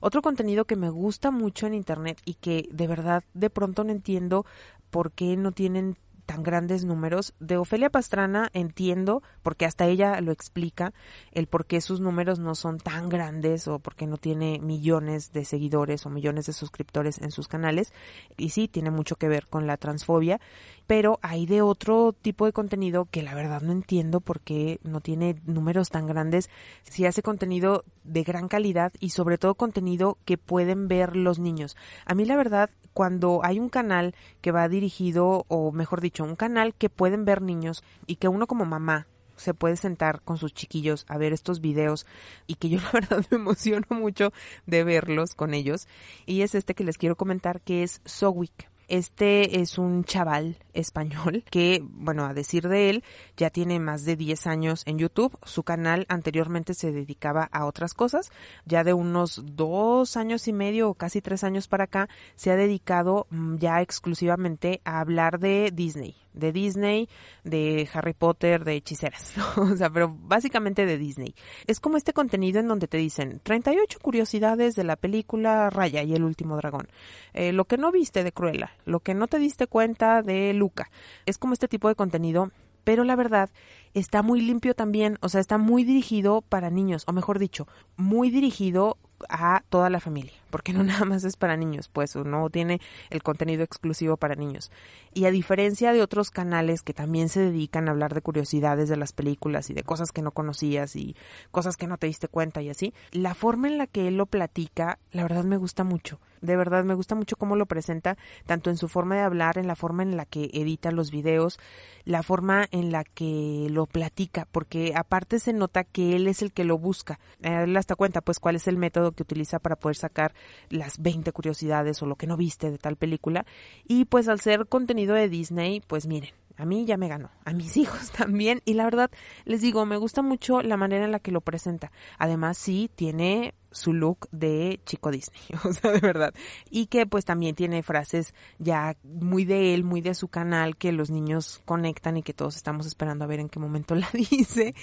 Otro 0.00 0.20
contenido 0.20 0.64
que 0.64 0.76
me 0.76 0.90
gusta 0.90 1.30
mucho 1.30 1.66
en 1.66 1.74
Internet 1.74 2.20
y 2.24 2.34
que 2.34 2.68
de 2.70 2.86
verdad 2.86 3.24
de 3.34 3.50
pronto 3.50 3.84
no 3.84 3.90
entiendo 3.90 4.46
por 4.90 5.12
qué 5.12 5.36
no 5.36 5.52
tienen 5.52 5.96
tan 6.28 6.42
grandes 6.42 6.84
números. 6.84 7.32
De 7.40 7.56
Ofelia 7.56 7.88
Pastrana 7.88 8.50
entiendo, 8.52 9.22
porque 9.42 9.64
hasta 9.64 9.86
ella 9.86 10.20
lo 10.20 10.30
explica, 10.30 10.92
el 11.32 11.46
por 11.46 11.64
qué 11.64 11.80
sus 11.80 12.00
números 12.00 12.38
no 12.38 12.54
son 12.54 12.76
tan 12.76 13.08
grandes 13.08 13.66
o 13.66 13.78
porque 13.78 14.06
no 14.06 14.18
tiene 14.18 14.58
millones 14.60 15.32
de 15.32 15.46
seguidores 15.46 16.04
o 16.04 16.10
millones 16.10 16.44
de 16.44 16.52
suscriptores 16.52 17.16
en 17.22 17.30
sus 17.30 17.48
canales. 17.48 17.94
Y 18.36 18.50
sí, 18.50 18.68
tiene 18.68 18.90
mucho 18.90 19.16
que 19.16 19.26
ver 19.26 19.46
con 19.46 19.66
la 19.66 19.78
transfobia, 19.78 20.38
pero 20.86 21.18
hay 21.22 21.46
de 21.46 21.62
otro 21.62 22.12
tipo 22.12 22.44
de 22.44 22.52
contenido 22.52 23.06
que 23.10 23.22
la 23.22 23.34
verdad 23.34 23.62
no 23.62 23.72
entiendo 23.72 24.20
por 24.20 24.40
qué 24.40 24.80
no 24.82 25.00
tiene 25.00 25.40
números 25.46 25.88
tan 25.88 26.06
grandes. 26.06 26.50
Si 26.82 27.06
hace 27.06 27.22
contenido 27.22 27.84
de 28.04 28.22
gran 28.22 28.48
calidad 28.48 28.92
y 29.00 29.10
sobre 29.10 29.38
todo 29.38 29.54
contenido 29.54 30.18
que 30.26 30.36
pueden 30.36 30.88
ver 30.88 31.16
los 31.16 31.38
niños. 31.38 31.74
A 32.04 32.14
mí 32.14 32.26
la 32.26 32.36
verdad, 32.36 32.68
cuando 32.92 33.40
hay 33.44 33.60
un 33.60 33.68
canal 33.68 34.14
que 34.40 34.52
va 34.52 34.68
dirigido, 34.68 35.44
o 35.48 35.72
mejor 35.72 36.00
dicho, 36.00 36.17
un 36.24 36.36
canal 36.36 36.74
que 36.74 36.88
pueden 36.88 37.24
ver 37.24 37.42
niños 37.42 37.82
y 38.06 38.16
que 38.16 38.28
uno 38.28 38.46
como 38.46 38.64
mamá 38.64 39.06
se 39.36 39.54
puede 39.54 39.76
sentar 39.76 40.20
con 40.22 40.36
sus 40.36 40.52
chiquillos 40.52 41.04
a 41.08 41.16
ver 41.16 41.32
estos 41.32 41.60
videos 41.60 42.06
y 42.46 42.56
que 42.56 42.68
yo 42.68 42.80
la 42.82 42.90
verdad 42.92 43.24
me 43.30 43.36
emociono 43.36 43.86
mucho 43.90 44.32
de 44.66 44.84
verlos 44.84 45.34
con 45.34 45.54
ellos. 45.54 45.88
Y 46.26 46.42
es 46.42 46.54
este 46.54 46.74
que 46.74 46.84
les 46.84 46.98
quiero 46.98 47.16
comentar 47.16 47.60
que 47.60 47.82
es 47.82 48.00
Sowick. 48.04 48.68
Este 48.88 49.60
es 49.60 49.76
un 49.76 50.02
chaval 50.04 50.56
español 50.72 51.44
que, 51.50 51.82
bueno, 51.84 52.24
a 52.24 52.32
decir 52.32 52.68
de 52.68 52.88
él, 52.88 53.04
ya 53.36 53.50
tiene 53.50 53.78
más 53.78 54.06
de 54.06 54.16
10 54.16 54.46
años 54.46 54.82
en 54.86 54.98
YouTube. 54.98 55.38
Su 55.44 55.62
canal 55.62 56.06
anteriormente 56.08 56.72
se 56.72 56.90
dedicaba 56.90 57.50
a 57.52 57.66
otras 57.66 57.92
cosas. 57.92 58.32
Ya 58.64 58.84
de 58.84 58.94
unos 58.94 59.42
dos 59.44 60.16
años 60.16 60.48
y 60.48 60.54
medio 60.54 60.88
o 60.88 60.94
casi 60.94 61.20
tres 61.20 61.44
años 61.44 61.68
para 61.68 61.84
acá, 61.84 62.08
se 62.34 62.50
ha 62.50 62.56
dedicado 62.56 63.26
mm, 63.28 63.56
ya 63.56 63.82
exclusivamente 63.82 64.80
a 64.84 65.00
hablar 65.00 65.38
de 65.38 65.70
Disney, 65.70 66.16
de 66.38 66.52
Disney, 66.52 67.08
de 67.44 67.88
Harry 67.92 68.14
Potter, 68.14 68.64
de 68.64 68.76
hechiceras, 68.76 69.34
o 69.56 69.76
sea, 69.76 69.90
pero 69.90 70.16
básicamente 70.20 70.86
de 70.86 70.98
Disney. 70.98 71.34
Es 71.66 71.80
como 71.80 71.96
este 71.96 72.12
contenido 72.12 72.60
en 72.60 72.68
donde 72.68 72.88
te 72.88 72.96
dicen 72.96 73.40
38 73.42 73.98
curiosidades 74.00 74.74
de 74.74 74.84
la 74.84 74.96
película 74.96 75.70
Raya 75.70 76.02
y 76.02 76.14
el 76.14 76.24
último 76.24 76.56
dragón, 76.56 76.88
eh, 77.34 77.52
lo 77.52 77.64
que 77.64 77.78
no 77.78 77.92
viste 77.92 78.24
de 78.24 78.32
Cruella, 78.32 78.72
lo 78.84 79.00
que 79.00 79.14
no 79.14 79.26
te 79.26 79.38
diste 79.38 79.66
cuenta 79.66 80.22
de 80.22 80.52
Luca. 80.54 80.90
Es 81.26 81.38
como 81.38 81.52
este 81.52 81.68
tipo 81.68 81.88
de 81.88 81.94
contenido 81.94 82.50
pero 82.88 83.04
la 83.04 83.16
verdad 83.16 83.50
está 83.92 84.22
muy 84.22 84.40
limpio 84.40 84.74
también, 84.74 85.18
o 85.20 85.28
sea, 85.28 85.42
está 85.42 85.58
muy 85.58 85.84
dirigido 85.84 86.40
para 86.40 86.70
niños, 86.70 87.04
o 87.06 87.12
mejor 87.12 87.38
dicho, 87.38 87.68
muy 87.98 88.30
dirigido 88.30 88.96
a 89.28 89.62
toda 89.68 89.90
la 89.90 90.00
familia, 90.00 90.32
porque 90.50 90.72
no 90.72 90.82
nada 90.84 91.04
más 91.04 91.24
es 91.24 91.36
para 91.36 91.56
niños, 91.56 91.88
pues 91.88 92.16
no 92.16 92.48
tiene 92.50 92.80
el 93.10 93.22
contenido 93.22 93.62
exclusivo 93.62 94.16
para 94.16 94.34
niños. 94.34 94.70
Y 95.14 95.24
a 95.26 95.30
diferencia 95.30 95.92
de 95.92 96.02
otros 96.02 96.30
canales 96.30 96.82
que 96.82 96.94
también 96.94 97.28
se 97.28 97.40
dedican 97.40 97.88
a 97.88 97.92
hablar 97.92 98.14
de 98.14 98.22
curiosidades 98.22 98.88
de 98.88 98.96
las 98.96 99.12
películas 99.12 99.70
y 99.70 99.74
de 99.74 99.82
cosas 99.82 100.12
que 100.12 100.22
no 100.22 100.32
conocías 100.32 100.96
y 100.96 101.16
cosas 101.50 101.76
que 101.76 101.86
no 101.86 101.98
te 101.98 102.06
diste 102.06 102.28
cuenta 102.28 102.62
y 102.62 102.70
así, 102.70 102.94
la 103.12 103.34
forma 103.34 103.68
en 103.68 103.78
la 103.78 103.86
que 103.86 104.08
él 104.08 104.16
lo 104.16 104.26
platica, 104.26 104.98
la 105.12 105.22
verdad 105.22 105.44
me 105.44 105.56
gusta 105.56 105.84
mucho. 105.84 106.18
De 106.40 106.56
verdad 106.56 106.84
me 106.84 106.94
gusta 106.94 107.14
mucho 107.14 107.36
cómo 107.36 107.56
lo 107.56 107.66
presenta, 107.66 108.16
tanto 108.46 108.70
en 108.70 108.76
su 108.76 108.88
forma 108.88 109.16
de 109.16 109.22
hablar, 109.22 109.58
en 109.58 109.66
la 109.66 109.76
forma 109.76 110.02
en 110.02 110.16
la 110.16 110.24
que 110.24 110.50
edita 110.52 110.90
los 110.90 111.10
videos, 111.10 111.58
la 112.04 112.22
forma 112.22 112.66
en 112.70 112.92
la 112.92 113.04
que 113.04 113.68
lo 113.70 113.86
platica, 113.86 114.46
porque 114.50 114.92
aparte 114.94 115.38
se 115.38 115.52
nota 115.52 115.84
que 115.84 116.16
él 116.16 116.26
es 116.26 116.42
el 116.42 116.52
que 116.52 116.64
lo 116.64 116.78
busca. 116.78 117.18
Él 117.40 117.76
hasta 117.76 117.96
cuenta 117.96 118.20
pues 118.20 118.38
cuál 118.38 118.56
es 118.56 118.68
el 118.68 118.76
método 118.76 119.12
que 119.12 119.22
utiliza 119.22 119.58
para 119.58 119.76
poder 119.76 119.96
sacar 119.96 120.34
las 120.70 121.00
20 121.00 121.32
curiosidades 121.32 122.02
o 122.02 122.06
lo 122.06 122.16
que 122.16 122.26
no 122.26 122.36
viste 122.36 122.70
de 122.70 122.78
tal 122.78 122.96
película. 122.96 123.44
Y 123.86 124.04
pues 124.06 124.28
al 124.28 124.40
ser 124.40 124.66
contenido 124.66 125.14
de 125.14 125.28
Disney, 125.28 125.80
pues 125.86 126.06
miren, 126.06 126.30
a 126.58 126.66
mí 126.66 126.84
ya 126.84 126.96
me 126.96 127.08
ganó, 127.08 127.30
a 127.44 127.52
mis 127.52 127.76
hijos 127.78 128.10
también 128.10 128.60
y 128.64 128.74
la 128.74 128.84
verdad 128.84 129.10
les 129.44 129.62
digo, 129.62 129.86
me 129.86 129.96
gusta 129.96 130.22
mucho 130.22 130.60
la 130.60 130.76
manera 130.76 131.04
en 131.04 131.12
la 131.12 131.20
que 131.20 131.32
lo 131.32 131.40
presenta. 131.40 131.90
Además 132.18 132.58
sí 132.58 132.90
tiene 132.94 133.54
su 133.70 133.92
look 133.92 134.28
de 134.32 134.80
chico 134.84 135.10
Disney, 135.10 135.40
o 135.64 135.72
sea, 135.72 135.92
de 135.92 136.00
verdad. 136.00 136.34
Y 136.70 136.86
que 136.86 137.06
pues 137.06 137.24
también 137.24 137.54
tiene 137.54 137.82
frases 137.82 138.34
ya 138.58 138.96
muy 139.04 139.44
de 139.44 139.74
él, 139.74 139.84
muy 139.84 140.00
de 140.00 140.14
su 140.14 140.28
canal, 140.28 140.76
que 140.76 140.90
los 140.90 141.10
niños 141.10 141.62
conectan 141.64 142.16
y 142.16 142.22
que 142.22 142.34
todos 142.34 142.56
estamos 142.56 142.86
esperando 142.86 143.24
a 143.24 143.28
ver 143.28 143.40
en 143.40 143.48
qué 143.48 143.60
momento 143.60 143.94
la 143.94 144.08
dice. 144.12 144.74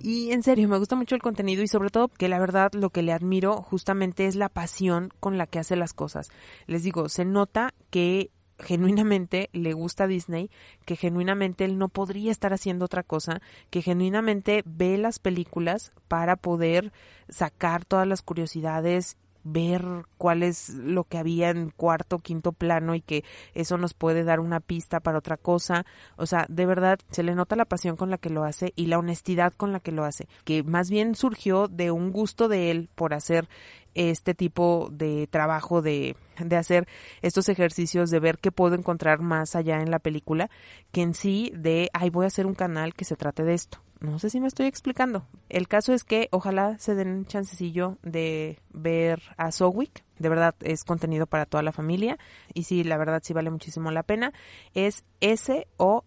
Y 0.00 0.30
en 0.30 0.42
serio, 0.42 0.68
me 0.68 0.78
gusta 0.78 0.94
mucho 0.94 1.14
el 1.14 1.22
contenido 1.22 1.62
y 1.62 1.68
sobre 1.68 1.90
todo 1.90 2.08
que 2.08 2.28
la 2.28 2.38
verdad 2.38 2.70
lo 2.74 2.90
que 2.90 3.02
le 3.02 3.12
admiro 3.12 3.60
justamente 3.62 4.26
es 4.26 4.36
la 4.36 4.48
pasión 4.48 5.12
con 5.20 5.36
la 5.36 5.46
que 5.46 5.58
hace 5.58 5.74
las 5.74 5.92
cosas. 5.92 6.28
Les 6.66 6.82
digo, 6.84 7.08
se 7.08 7.24
nota 7.24 7.74
que 7.90 8.30
genuinamente 8.58 9.48
le 9.52 9.72
gusta 9.72 10.06
Disney, 10.06 10.50
que 10.84 10.96
genuinamente 10.96 11.64
él 11.64 11.78
no 11.78 11.88
podría 11.88 12.30
estar 12.30 12.52
haciendo 12.52 12.84
otra 12.84 13.02
cosa, 13.02 13.40
que 13.70 13.82
genuinamente 13.82 14.62
ve 14.64 14.98
las 14.98 15.18
películas 15.18 15.92
para 16.08 16.36
poder 16.36 16.92
sacar 17.28 17.84
todas 17.84 18.06
las 18.06 18.22
curiosidades 18.22 19.16
ver 19.44 19.84
cuál 20.18 20.42
es 20.42 20.70
lo 20.70 21.04
que 21.04 21.18
había 21.18 21.50
en 21.50 21.70
cuarto, 21.70 22.18
quinto 22.18 22.52
plano 22.52 22.94
y 22.94 23.00
que 23.00 23.24
eso 23.54 23.76
nos 23.78 23.94
puede 23.94 24.24
dar 24.24 24.40
una 24.40 24.60
pista 24.60 25.00
para 25.00 25.18
otra 25.18 25.36
cosa. 25.36 25.86
O 26.16 26.26
sea, 26.26 26.46
de 26.48 26.66
verdad 26.66 26.98
se 27.10 27.22
le 27.22 27.34
nota 27.34 27.56
la 27.56 27.66
pasión 27.66 27.96
con 27.96 28.10
la 28.10 28.18
que 28.18 28.30
lo 28.30 28.44
hace 28.44 28.72
y 28.74 28.86
la 28.86 28.98
honestidad 28.98 29.52
con 29.52 29.72
la 29.72 29.80
que 29.80 29.92
lo 29.92 30.04
hace, 30.04 30.26
que 30.44 30.62
más 30.62 30.90
bien 30.90 31.14
surgió 31.14 31.68
de 31.68 31.90
un 31.90 32.10
gusto 32.10 32.48
de 32.48 32.70
él 32.70 32.88
por 32.94 33.14
hacer 33.14 33.48
este 33.94 34.34
tipo 34.34 34.88
de 34.90 35.28
trabajo 35.28 35.82
de, 35.82 36.16
de 36.38 36.56
hacer 36.56 36.88
estos 37.22 37.48
ejercicios 37.48 38.10
de 38.10 38.18
ver 38.18 38.38
qué 38.38 38.50
puedo 38.50 38.74
encontrar 38.74 39.20
más 39.20 39.54
allá 39.54 39.80
en 39.80 39.90
la 39.90 40.00
película 40.00 40.50
que 40.90 41.02
en 41.02 41.14
sí 41.14 41.52
de 41.54 41.90
ay 41.92 42.10
voy 42.10 42.24
a 42.24 42.26
hacer 42.26 42.46
un 42.46 42.54
canal 42.54 42.94
que 42.94 43.04
se 43.04 43.14
trate 43.14 43.44
de 43.44 43.54
esto 43.54 43.83
no 44.10 44.18
sé 44.18 44.30
si 44.30 44.40
me 44.40 44.48
estoy 44.48 44.66
explicando. 44.66 45.26
El 45.48 45.68
caso 45.68 45.92
es 45.92 46.04
que 46.04 46.28
ojalá 46.30 46.78
se 46.78 46.94
den 46.94 47.08
un 47.08 47.26
chancecillo 47.26 47.98
de 48.02 48.60
ver 48.72 49.22
a 49.36 49.50
Sowick. 49.52 50.04
De 50.18 50.28
verdad 50.28 50.54
es 50.60 50.84
contenido 50.84 51.26
para 51.26 51.46
toda 51.46 51.62
la 51.62 51.72
familia. 51.72 52.18
Y 52.52 52.64
sí, 52.64 52.84
la 52.84 52.96
verdad 52.96 53.22
sí 53.24 53.32
vale 53.32 53.50
muchísimo 53.50 53.90
la 53.90 54.02
pena. 54.02 54.32
Es 54.74 55.04
S-O-W-I-C-K. 55.20 56.04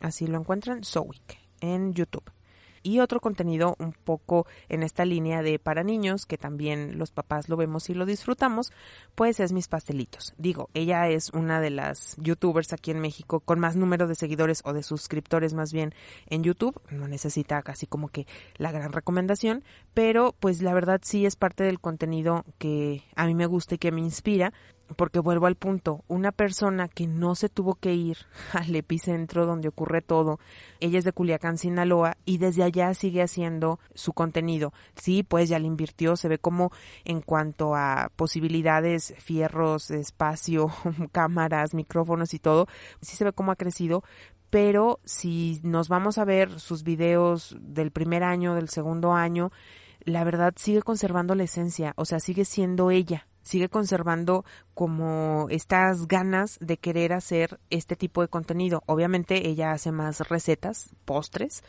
Así 0.00 0.26
lo 0.26 0.38
encuentran, 0.38 0.84
Sowick, 0.84 1.38
en 1.60 1.94
YouTube 1.94 2.35
y 2.86 3.00
otro 3.00 3.18
contenido 3.18 3.74
un 3.80 3.92
poco 3.92 4.46
en 4.68 4.84
esta 4.84 5.04
línea 5.04 5.42
de 5.42 5.58
para 5.58 5.82
niños, 5.82 6.24
que 6.24 6.38
también 6.38 6.98
los 6.98 7.10
papás 7.10 7.48
lo 7.48 7.56
vemos 7.56 7.90
y 7.90 7.94
lo 7.94 8.06
disfrutamos, 8.06 8.72
pues 9.16 9.40
es 9.40 9.50
Mis 9.50 9.66
Pastelitos. 9.66 10.34
Digo, 10.38 10.70
ella 10.72 11.08
es 11.08 11.30
una 11.30 11.60
de 11.60 11.70
las 11.70 12.14
youtubers 12.18 12.72
aquí 12.72 12.92
en 12.92 13.00
México 13.00 13.40
con 13.40 13.58
más 13.58 13.74
número 13.74 14.06
de 14.06 14.14
seguidores 14.14 14.62
o 14.64 14.72
de 14.72 14.84
suscriptores 14.84 15.52
más 15.52 15.72
bien 15.72 15.94
en 16.26 16.44
YouTube. 16.44 16.80
No 16.88 17.08
necesita 17.08 17.60
casi 17.62 17.88
como 17.88 18.06
que 18.06 18.28
la 18.56 18.70
gran 18.70 18.92
recomendación, 18.92 19.64
pero 19.92 20.36
pues 20.38 20.62
la 20.62 20.72
verdad 20.72 21.00
sí 21.02 21.26
es 21.26 21.34
parte 21.34 21.64
del 21.64 21.80
contenido 21.80 22.44
que 22.58 23.02
a 23.16 23.26
mí 23.26 23.34
me 23.34 23.46
gusta 23.46 23.74
y 23.74 23.78
que 23.78 23.90
me 23.90 24.00
inspira 24.00 24.52
porque 24.94 25.18
vuelvo 25.18 25.46
al 25.46 25.56
punto, 25.56 26.04
una 26.06 26.30
persona 26.30 26.88
que 26.88 27.06
no 27.06 27.34
se 27.34 27.48
tuvo 27.48 27.74
que 27.74 27.94
ir 27.94 28.18
al 28.52 28.74
epicentro 28.74 29.46
donde 29.46 29.68
ocurre 29.68 30.02
todo, 30.02 30.38
ella 30.80 30.98
es 30.98 31.04
de 31.04 31.12
Culiacán, 31.12 31.58
Sinaloa, 31.58 32.16
y 32.24 32.38
desde 32.38 32.62
allá 32.62 32.94
sigue 32.94 33.22
haciendo 33.22 33.80
su 33.94 34.12
contenido. 34.12 34.72
Sí, 34.94 35.22
pues 35.22 35.48
ya 35.48 35.58
le 35.58 35.66
invirtió, 35.66 36.16
se 36.16 36.28
ve 36.28 36.38
como 36.38 36.70
en 37.04 37.20
cuanto 37.20 37.74
a 37.74 38.10
posibilidades, 38.16 39.14
fierros, 39.18 39.90
espacio, 39.90 40.70
cámaras, 41.12 41.74
micrófonos 41.74 42.34
y 42.34 42.38
todo, 42.38 42.68
sí 43.00 43.16
se 43.16 43.24
ve 43.24 43.32
cómo 43.32 43.52
ha 43.52 43.56
crecido, 43.56 44.04
pero 44.50 45.00
si 45.04 45.60
nos 45.62 45.88
vamos 45.88 46.18
a 46.18 46.24
ver 46.24 46.60
sus 46.60 46.82
videos 46.84 47.56
del 47.60 47.90
primer 47.90 48.22
año, 48.22 48.54
del 48.54 48.68
segundo 48.68 49.12
año, 49.12 49.50
la 50.00 50.22
verdad 50.24 50.54
sigue 50.56 50.82
conservando 50.82 51.34
la 51.34 51.44
esencia, 51.44 51.92
o 51.96 52.04
sea, 52.04 52.20
sigue 52.20 52.44
siendo 52.44 52.90
ella, 52.90 53.26
sigue 53.46 53.68
conservando 53.68 54.44
como 54.74 55.46
estas 55.50 56.08
ganas 56.08 56.58
de 56.60 56.78
querer 56.78 57.12
hacer 57.12 57.60
este 57.70 57.94
tipo 57.94 58.20
de 58.20 58.28
contenido. 58.28 58.82
Obviamente 58.86 59.48
ella 59.48 59.70
hace 59.70 59.92
más 59.92 60.28
recetas, 60.28 60.90
postres, 61.04 61.62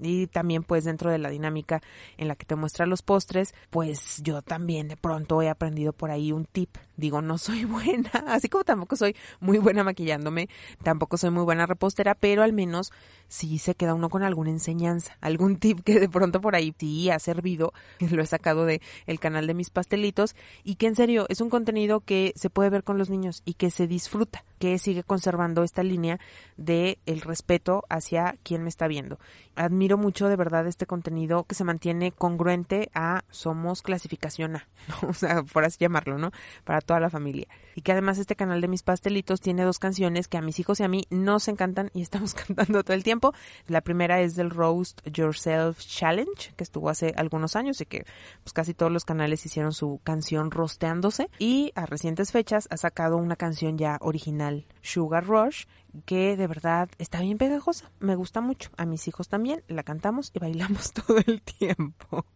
y 0.00 0.26
también 0.26 0.64
pues 0.64 0.84
dentro 0.84 1.10
de 1.10 1.18
la 1.18 1.30
dinámica 1.30 1.82
en 2.16 2.26
la 2.26 2.34
que 2.34 2.46
te 2.46 2.56
muestra 2.56 2.84
los 2.84 3.02
postres, 3.02 3.54
pues 3.70 4.20
yo 4.24 4.42
también 4.42 4.88
de 4.88 4.96
pronto 4.96 5.40
he 5.40 5.48
aprendido 5.48 5.92
por 5.92 6.10
ahí 6.10 6.32
un 6.32 6.46
tip 6.46 6.76
Digo, 7.00 7.22
no 7.22 7.38
soy 7.38 7.64
buena, 7.66 8.10
así 8.28 8.48
como 8.48 8.64
tampoco 8.64 8.96
soy 8.96 9.16
muy 9.40 9.58
buena 9.58 9.82
maquillándome, 9.84 10.48
tampoco 10.82 11.16
soy 11.16 11.30
muy 11.30 11.44
buena 11.44 11.66
repostera, 11.66 12.14
pero 12.14 12.42
al 12.42 12.52
menos 12.52 12.92
sí 13.28 13.58
se 13.58 13.74
queda 13.74 13.94
uno 13.94 14.10
con 14.10 14.22
alguna 14.22 14.50
enseñanza, 14.50 15.16
algún 15.20 15.56
tip 15.56 15.80
que 15.82 15.98
de 15.98 16.08
pronto 16.08 16.40
por 16.40 16.54
ahí 16.54 16.74
sí 16.78 17.10
ha 17.10 17.18
servido, 17.18 17.72
lo 17.98 18.22
he 18.22 18.26
sacado 18.26 18.66
de 18.66 18.82
el 19.06 19.20
canal 19.20 19.46
de 19.46 19.54
mis 19.54 19.70
pastelitos 19.70 20.34
y 20.64 20.74
que 20.74 20.86
en 20.86 20.96
serio 20.96 21.26
es 21.28 21.40
un 21.40 21.50
contenido 21.50 22.00
que 22.00 22.32
se 22.36 22.50
puede 22.50 22.70
ver 22.70 22.84
con 22.84 22.98
los 22.98 23.08
niños 23.08 23.42
y 23.44 23.54
que 23.54 23.70
se 23.70 23.86
disfruta, 23.86 24.44
que 24.58 24.78
sigue 24.78 25.02
conservando 25.02 25.62
esta 25.62 25.82
línea 25.82 26.18
de 26.56 26.98
el 27.06 27.20
respeto 27.22 27.84
hacia 27.88 28.36
quien 28.42 28.62
me 28.62 28.68
está 28.68 28.88
viendo. 28.88 29.18
Admiro 29.56 29.96
mucho 29.96 30.28
de 30.28 30.36
verdad 30.36 30.66
este 30.66 30.86
contenido 30.86 31.44
que 31.44 31.54
se 31.54 31.64
mantiene 31.64 32.12
congruente 32.12 32.90
a 32.94 33.24
somos 33.30 33.82
clasificación 33.82 34.56
A, 34.56 34.68
o 35.06 35.12
sea, 35.12 35.42
por 35.42 35.64
así 35.64 35.78
llamarlo, 35.80 36.18
¿no? 36.18 36.32
Para 36.64 36.80
toda 36.90 36.98
la 36.98 37.08
familia. 37.08 37.46
Y 37.76 37.82
que 37.82 37.92
además 37.92 38.18
este 38.18 38.34
canal 38.34 38.60
de 38.60 38.66
mis 38.66 38.82
pastelitos 38.82 39.40
tiene 39.40 39.62
dos 39.62 39.78
canciones 39.78 40.26
que 40.26 40.38
a 40.38 40.42
mis 40.42 40.58
hijos 40.58 40.80
y 40.80 40.82
a 40.82 40.88
mí 40.88 41.04
nos 41.08 41.46
encantan 41.46 41.88
y 41.94 42.02
estamos 42.02 42.34
cantando 42.34 42.82
todo 42.82 42.94
el 42.94 43.04
tiempo. 43.04 43.32
La 43.68 43.80
primera 43.80 44.20
es 44.20 44.34
del 44.34 44.50
Roast 44.50 45.00
Yourself 45.06 45.78
Challenge, 45.78 46.52
que 46.56 46.64
estuvo 46.64 46.88
hace 46.90 47.14
algunos 47.16 47.54
años 47.54 47.80
y 47.80 47.86
que 47.86 48.04
pues 48.42 48.52
casi 48.52 48.74
todos 48.74 48.90
los 48.90 49.04
canales 49.04 49.46
hicieron 49.46 49.72
su 49.72 50.00
canción 50.02 50.50
rosteándose. 50.50 51.30
Y 51.38 51.70
a 51.76 51.86
recientes 51.86 52.32
fechas 52.32 52.66
ha 52.72 52.76
sacado 52.76 53.18
una 53.18 53.36
canción 53.36 53.78
ya 53.78 53.96
original, 54.00 54.66
Sugar 54.82 55.24
Rush, 55.24 55.66
que 56.06 56.36
de 56.36 56.48
verdad 56.48 56.88
está 56.98 57.20
bien 57.20 57.38
pegajosa. 57.38 57.92
Me 58.00 58.16
gusta 58.16 58.40
mucho. 58.40 58.70
A 58.76 58.84
mis 58.84 59.06
hijos 59.06 59.28
también 59.28 59.62
la 59.68 59.84
cantamos 59.84 60.32
y 60.34 60.40
bailamos 60.40 60.92
todo 61.06 61.18
el 61.24 61.40
tiempo. 61.40 62.26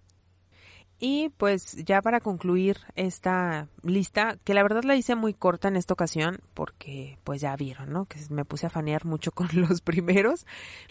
Y 1.06 1.28
pues 1.28 1.76
ya 1.84 2.00
para 2.00 2.18
concluir 2.18 2.78
esta 2.94 3.68
lista, 3.82 4.38
que 4.42 4.54
la 4.54 4.62
verdad 4.62 4.84
la 4.84 4.96
hice 4.96 5.16
muy 5.16 5.34
corta 5.34 5.68
en 5.68 5.76
esta 5.76 5.92
ocasión, 5.92 6.38
porque 6.54 7.18
pues 7.24 7.42
ya 7.42 7.54
vieron, 7.56 7.92
¿no? 7.92 8.06
Que 8.06 8.20
me 8.30 8.46
puse 8.46 8.68
a 8.68 8.70
fanear 8.70 9.04
mucho 9.04 9.30
con 9.32 9.48
los 9.52 9.82
primeros. 9.82 10.46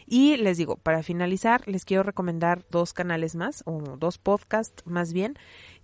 Y 0.06 0.38
les 0.38 0.58
digo, 0.58 0.76
para 0.76 1.02
finalizar, 1.02 1.68
les 1.68 1.84
quiero 1.84 2.04
recomendar 2.04 2.64
dos 2.70 2.94
canales 2.94 3.34
más, 3.36 3.64
o 3.66 3.82
dos 3.98 4.20
podcasts 4.20 4.86
más 4.86 5.14
bien, 5.14 5.36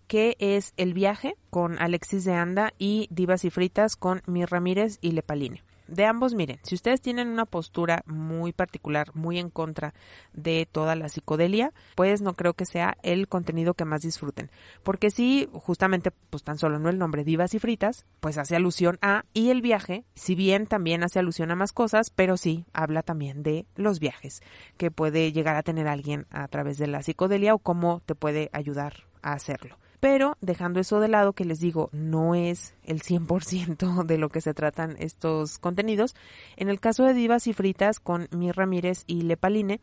que 0.06 0.36
es 0.38 0.74
El 0.78 0.94
Viaje 0.94 1.36
con 1.50 1.80
Alexis 1.82 2.24
de 2.24 2.36
Anda 2.36 2.74
y 2.78 3.08
Divas 3.10 3.46
y 3.46 3.50
Fritas 3.50 3.96
con 3.96 4.22
Mir 4.28 4.52
Ramírez 4.52 5.00
y 5.02 5.14
Lepaline 5.14 5.64
de 5.90 6.06
ambos, 6.06 6.34
miren, 6.34 6.60
si 6.64 6.76
ustedes 6.76 7.02
tienen 7.02 7.28
una 7.28 7.46
postura 7.46 8.04
muy 8.06 8.54
particular, 8.54 9.14
muy 9.16 9.40
en 9.40 9.50
contra 9.50 9.94
de 10.34 10.68
toda 10.72 10.96
la 10.96 11.10
psicodelia, 11.10 11.74
pues 11.96 12.22
no 12.22 12.34
creo 12.34 12.54
que 12.54 12.66
sea 12.66 12.98
el 13.04 13.28
contenido 13.28 13.74
que 13.74 13.86
más 13.86 14.02
disfruten. 14.02 14.52
Porque 14.84 15.12
sí, 15.12 15.50
justamente, 15.54 16.12
pues 16.30 16.44
tan 16.44 16.58
solo 16.58 16.80
no 16.80 16.90
el 16.90 16.98
nombre 16.98 17.24
Divas 17.24 17.54
y 17.54 17.60
Fritas, 17.60 18.06
pues 18.20 18.38
hace 18.38 18.56
alusión 18.56 18.98
a, 19.02 19.26
y 19.34 19.50
el 19.50 19.62
viaje, 19.62 20.06
si 20.16 20.36
bien 20.36 20.68
también 20.68 21.04
hace 21.04 21.20
alusión 21.20 21.52
a 21.52 21.56
más 21.56 21.72
cosas, 21.72 22.12
pero 22.12 22.38
sí 22.38 22.66
habla 22.74 23.04
también 23.04 23.44
de 23.44 23.66
los 23.76 24.00
viajes 24.00 24.42
que 24.78 24.92
puede 24.92 25.32
llegar 25.32 25.56
a 25.56 25.64
tener 25.64 25.88
alguien 25.88 26.28
a 26.30 26.48
través 26.48 26.78
de 26.78 26.88
la 26.88 27.04
psicodelia 27.04 27.54
o 27.54 27.60
cómo 27.60 28.02
te 28.06 28.16
puede 28.16 28.50
ayudar 28.54 29.06
a 29.22 29.34
hacerlo. 29.34 29.78
Pero 30.00 30.38
dejando 30.40 30.80
eso 30.80 31.00
de 31.00 31.10
lado, 31.10 31.34
que 31.34 31.46
les 31.46 31.60
digo, 31.60 31.90
no 31.92 32.36
es 32.36 32.74
el 32.84 33.02
100% 33.02 34.04
de 34.06 34.18
lo 34.18 34.30
que 34.30 34.42
se 34.42 34.54
tratan 34.54 34.96
estos 35.00 35.58
contenidos. 35.60 36.16
En 36.56 36.70
el 36.70 36.80
caso 36.80 37.04
de 37.04 37.14
Divas 37.14 37.48
y 37.48 37.54
Fritas 37.54 38.00
con 38.00 38.28
Mi 38.32 38.52
Ramírez 38.52 39.04
y 39.08 39.24
Lepaline, 39.24 39.82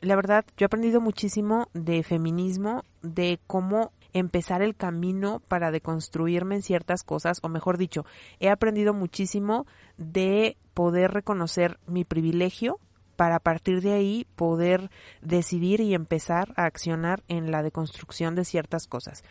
la 0.00 0.14
verdad, 0.14 0.44
yo 0.56 0.64
he 0.64 0.66
aprendido 0.66 1.00
muchísimo 1.00 1.68
de 1.74 2.04
feminismo, 2.04 2.84
de 3.02 3.40
cómo 3.48 3.90
empezar 4.12 4.62
el 4.62 4.76
camino 4.76 5.40
para 5.48 5.70
deconstruirme 5.70 6.56
en 6.56 6.62
ciertas 6.62 7.02
cosas, 7.02 7.40
o 7.42 7.48
mejor 7.48 7.78
dicho, 7.78 8.06
he 8.40 8.48
aprendido 8.48 8.94
muchísimo 8.94 9.66
de 9.96 10.56
poder 10.72 11.10
reconocer 11.10 11.78
mi 11.86 12.04
privilegio 12.04 12.78
para 13.18 13.34
a 13.34 13.40
partir 13.40 13.82
de 13.82 13.94
ahí 13.94 14.28
poder 14.36 14.90
decidir 15.22 15.80
y 15.80 15.92
empezar 15.92 16.54
a 16.54 16.66
accionar 16.66 17.24
en 17.26 17.50
la 17.50 17.64
deconstrucción 17.64 18.36
de 18.36 18.44
ciertas 18.44 18.86
cosas 18.86 19.24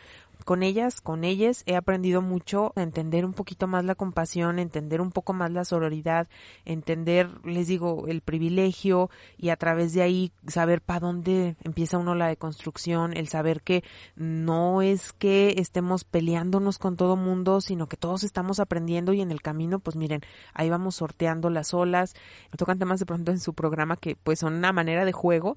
con 0.44 0.62
ellas, 0.62 1.00
con 1.00 1.24
ellas, 1.24 1.62
he 1.66 1.76
aprendido 1.76 2.22
mucho 2.22 2.72
a 2.76 2.82
entender 2.82 3.24
un 3.24 3.32
poquito 3.32 3.66
más 3.66 3.84
la 3.84 3.94
compasión, 3.94 4.58
entender 4.58 5.00
un 5.00 5.10
poco 5.10 5.32
más 5.32 5.50
la 5.50 5.64
sororidad, 5.64 6.28
entender, 6.64 7.28
les 7.44 7.68
digo, 7.68 8.06
el 8.08 8.20
privilegio 8.20 9.10
y 9.36 9.50
a 9.50 9.56
través 9.56 9.92
de 9.92 10.02
ahí 10.02 10.32
saber 10.46 10.80
para 10.80 11.00
dónde 11.00 11.56
empieza 11.64 11.98
uno 11.98 12.14
la 12.14 12.28
deconstrucción, 12.28 13.16
el 13.16 13.28
saber 13.28 13.62
que 13.62 13.84
no 14.16 14.82
es 14.82 15.12
que 15.12 15.54
estemos 15.58 16.04
peleándonos 16.04 16.78
con 16.78 16.96
todo 16.96 17.16
mundo, 17.16 17.60
sino 17.60 17.86
que 17.86 17.96
todos 17.96 18.24
estamos 18.24 18.60
aprendiendo 18.60 19.12
y 19.12 19.20
en 19.20 19.30
el 19.30 19.42
camino, 19.42 19.78
pues 19.78 19.96
miren, 19.96 20.22
ahí 20.54 20.70
vamos 20.70 20.96
sorteando 20.96 21.50
las 21.50 21.74
olas. 21.74 22.14
Tocan 22.56 22.78
temas 22.78 23.00
de 23.00 23.06
pronto 23.06 23.32
en 23.32 23.40
su 23.40 23.54
programa 23.54 23.96
que 23.96 24.16
pues 24.16 24.38
son 24.38 24.54
una 24.54 24.72
manera 24.72 25.04
de 25.04 25.12
juego, 25.12 25.56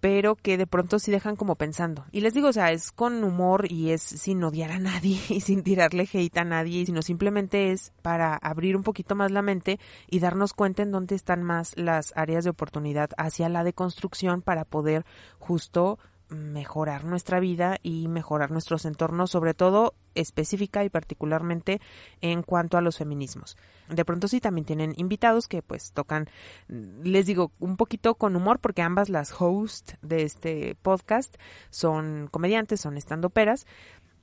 pero 0.00 0.34
que 0.34 0.56
de 0.56 0.66
pronto 0.66 0.98
sí 0.98 1.10
dejan 1.10 1.36
como 1.36 1.56
pensando. 1.56 2.06
Y 2.10 2.20
les 2.20 2.34
digo, 2.34 2.48
o 2.48 2.52
sea, 2.52 2.72
es 2.72 2.90
con 2.90 3.22
humor 3.22 3.70
y 3.70 3.90
es 3.90 4.02
sin 4.20 4.42
odiar 4.44 4.70
a 4.70 4.78
nadie 4.78 5.18
y 5.28 5.40
sin 5.40 5.62
tirarle 5.62 6.08
hate 6.12 6.38
a 6.38 6.44
nadie, 6.44 6.86
sino 6.86 7.02
simplemente 7.02 7.72
es 7.72 7.92
para 8.02 8.36
abrir 8.36 8.76
un 8.76 8.82
poquito 8.82 9.16
más 9.16 9.30
la 9.30 9.42
mente 9.42 9.80
y 10.08 10.20
darnos 10.20 10.52
cuenta 10.52 10.82
en 10.82 10.92
dónde 10.92 11.14
están 11.14 11.42
más 11.42 11.76
las 11.76 12.12
áreas 12.16 12.44
de 12.44 12.50
oportunidad 12.50 13.10
hacia 13.16 13.48
la 13.48 13.64
deconstrucción 13.64 14.42
para 14.42 14.64
poder 14.64 15.04
justo 15.38 15.98
mejorar 16.30 17.04
nuestra 17.04 17.40
vida 17.40 17.78
y 17.82 18.08
mejorar 18.08 18.50
nuestros 18.50 18.84
entornos, 18.84 19.30
sobre 19.30 19.54
todo 19.54 19.94
específica 20.14 20.84
y 20.84 20.90
particularmente 20.90 21.80
en 22.20 22.42
cuanto 22.42 22.78
a 22.78 22.80
los 22.80 22.98
feminismos. 22.98 23.56
De 23.88 24.04
pronto 24.04 24.28
sí 24.28 24.40
también 24.40 24.64
tienen 24.64 24.92
invitados 24.96 25.48
que 25.48 25.62
pues 25.62 25.92
tocan, 25.92 26.28
les 26.68 27.26
digo, 27.26 27.52
un 27.58 27.76
poquito 27.76 28.14
con 28.14 28.36
humor 28.36 28.60
porque 28.60 28.82
ambas 28.82 29.08
las 29.08 29.34
hosts 29.40 29.96
de 30.02 30.22
este 30.22 30.76
podcast 30.82 31.34
son 31.70 32.28
comediantes, 32.30 32.80
son 32.80 32.96
estandoperas 32.96 33.66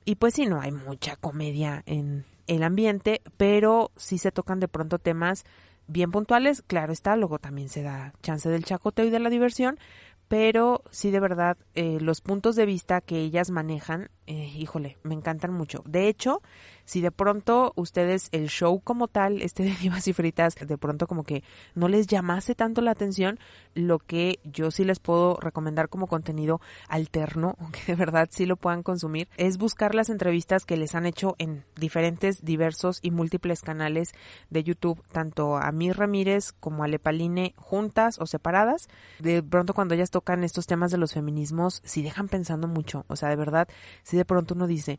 y 0.08 0.14
pues 0.14 0.32
sí, 0.32 0.46
no 0.46 0.62
hay 0.62 0.72
mucha 0.72 1.16
comedia 1.16 1.82
en 1.84 2.24
el 2.46 2.62
ambiente, 2.62 3.20
pero 3.36 3.90
sí 3.98 4.16
se 4.16 4.32
tocan 4.32 4.58
de 4.58 4.66
pronto 4.66 4.98
temas 4.98 5.44
bien 5.86 6.12
puntuales, 6.12 6.62
claro 6.66 6.94
está, 6.94 7.14
luego 7.14 7.38
también 7.38 7.68
se 7.68 7.82
da 7.82 8.14
chance 8.22 8.48
del 8.48 8.64
chacoteo 8.64 9.04
y 9.04 9.10
de 9.10 9.18
la 9.18 9.28
diversión, 9.28 9.78
pero 10.26 10.82
sí 10.90 11.10
de 11.10 11.20
verdad 11.20 11.58
eh, 11.74 11.98
los 12.00 12.22
puntos 12.22 12.56
de 12.56 12.64
vista 12.64 13.02
que 13.02 13.18
ellas 13.18 13.50
manejan, 13.50 14.08
eh, 14.26 14.50
híjole, 14.56 14.96
me 15.02 15.12
encantan 15.12 15.52
mucho. 15.52 15.82
De 15.84 16.08
hecho, 16.08 16.40
si 16.88 17.02
de 17.02 17.10
pronto 17.10 17.74
ustedes 17.76 18.30
el 18.32 18.48
show 18.48 18.80
como 18.80 19.08
tal, 19.08 19.42
este 19.42 19.62
de 19.62 19.76
Divas 19.76 20.08
y 20.08 20.14
Fritas, 20.14 20.54
de 20.54 20.78
pronto 20.78 21.06
como 21.06 21.22
que 21.22 21.44
no 21.74 21.86
les 21.86 22.06
llamase 22.06 22.54
tanto 22.54 22.80
la 22.80 22.92
atención, 22.92 23.38
lo 23.74 23.98
que 23.98 24.40
yo 24.42 24.70
sí 24.70 24.84
les 24.84 24.98
puedo 24.98 25.36
recomendar 25.38 25.90
como 25.90 26.06
contenido 26.06 26.62
alterno, 26.88 27.56
aunque 27.60 27.80
de 27.86 27.94
verdad 27.94 28.30
sí 28.32 28.46
lo 28.46 28.56
puedan 28.56 28.82
consumir, 28.82 29.28
es 29.36 29.58
buscar 29.58 29.94
las 29.94 30.08
entrevistas 30.08 30.64
que 30.64 30.78
les 30.78 30.94
han 30.94 31.04
hecho 31.04 31.36
en 31.36 31.66
diferentes, 31.76 32.42
diversos 32.42 33.00
y 33.02 33.10
múltiples 33.10 33.60
canales 33.60 34.12
de 34.48 34.64
YouTube, 34.64 35.02
tanto 35.12 35.58
a 35.58 35.70
Mir 35.72 35.98
Ramírez 35.98 36.52
como 36.52 36.84
a 36.84 36.88
Lepaline 36.88 37.52
juntas 37.58 38.18
o 38.18 38.24
separadas. 38.24 38.88
De 39.18 39.42
pronto 39.42 39.74
cuando 39.74 39.94
ellas 39.94 40.10
tocan 40.10 40.42
estos 40.42 40.66
temas 40.66 40.90
de 40.90 40.96
los 40.96 41.12
feminismos, 41.12 41.82
sí 41.84 42.02
dejan 42.02 42.28
pensando 42.28 42.66
mucho, 42.66 43.04
o 43.08 43.16
sea, 43.16 43.28
de 43.28 43.36
verdad, 43.36 43.68
si 44.04 44.16
de 44.16 44.24
pronto 44.24 44.54
uno 44.54 44.66
dice, 44.66 44.98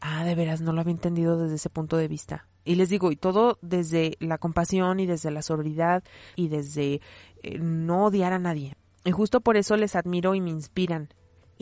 ah, 0.00 0.24
de 0.24 0.34
veras, 0.34 0.60
no 0.60 0.72
lo 0.72 0.80
había 0.80 0.90
entendido 0.90 1.11
desde 1.14 1.54
ese 1.54 1.70
punto 1.70 1.96
de 1.96 2.08
vista. 2.08 2.46
Y 2.64 2.76
les 2.76 2.88
digo, 2.88 3.10
y 3.10 3.16
todo 3.16 3.58
desde 3.60 4.16
la 4.20 4.38
compasión 4.38 5.00
y 5.00 5.06
desde 5.06 5.30
la 5.30 5.42
sororidad 5.42 6.04
y 6.36 6.48
desde 6.48 7.00
eh, 7.42 7.58
no 7.58 8.06
odiar 8.06 8.32
a 8.32 8.38
nadie. 8.38 8.76
Y 9.04 9.10
justo 9.10 9.40
por 9.40 9.56
eso 9.56 9.76
les 9.76 9.96
admiro 9.96 10.34
y 10.34 10.40
me 10.40 10.50
inspiran. 10.50 11.08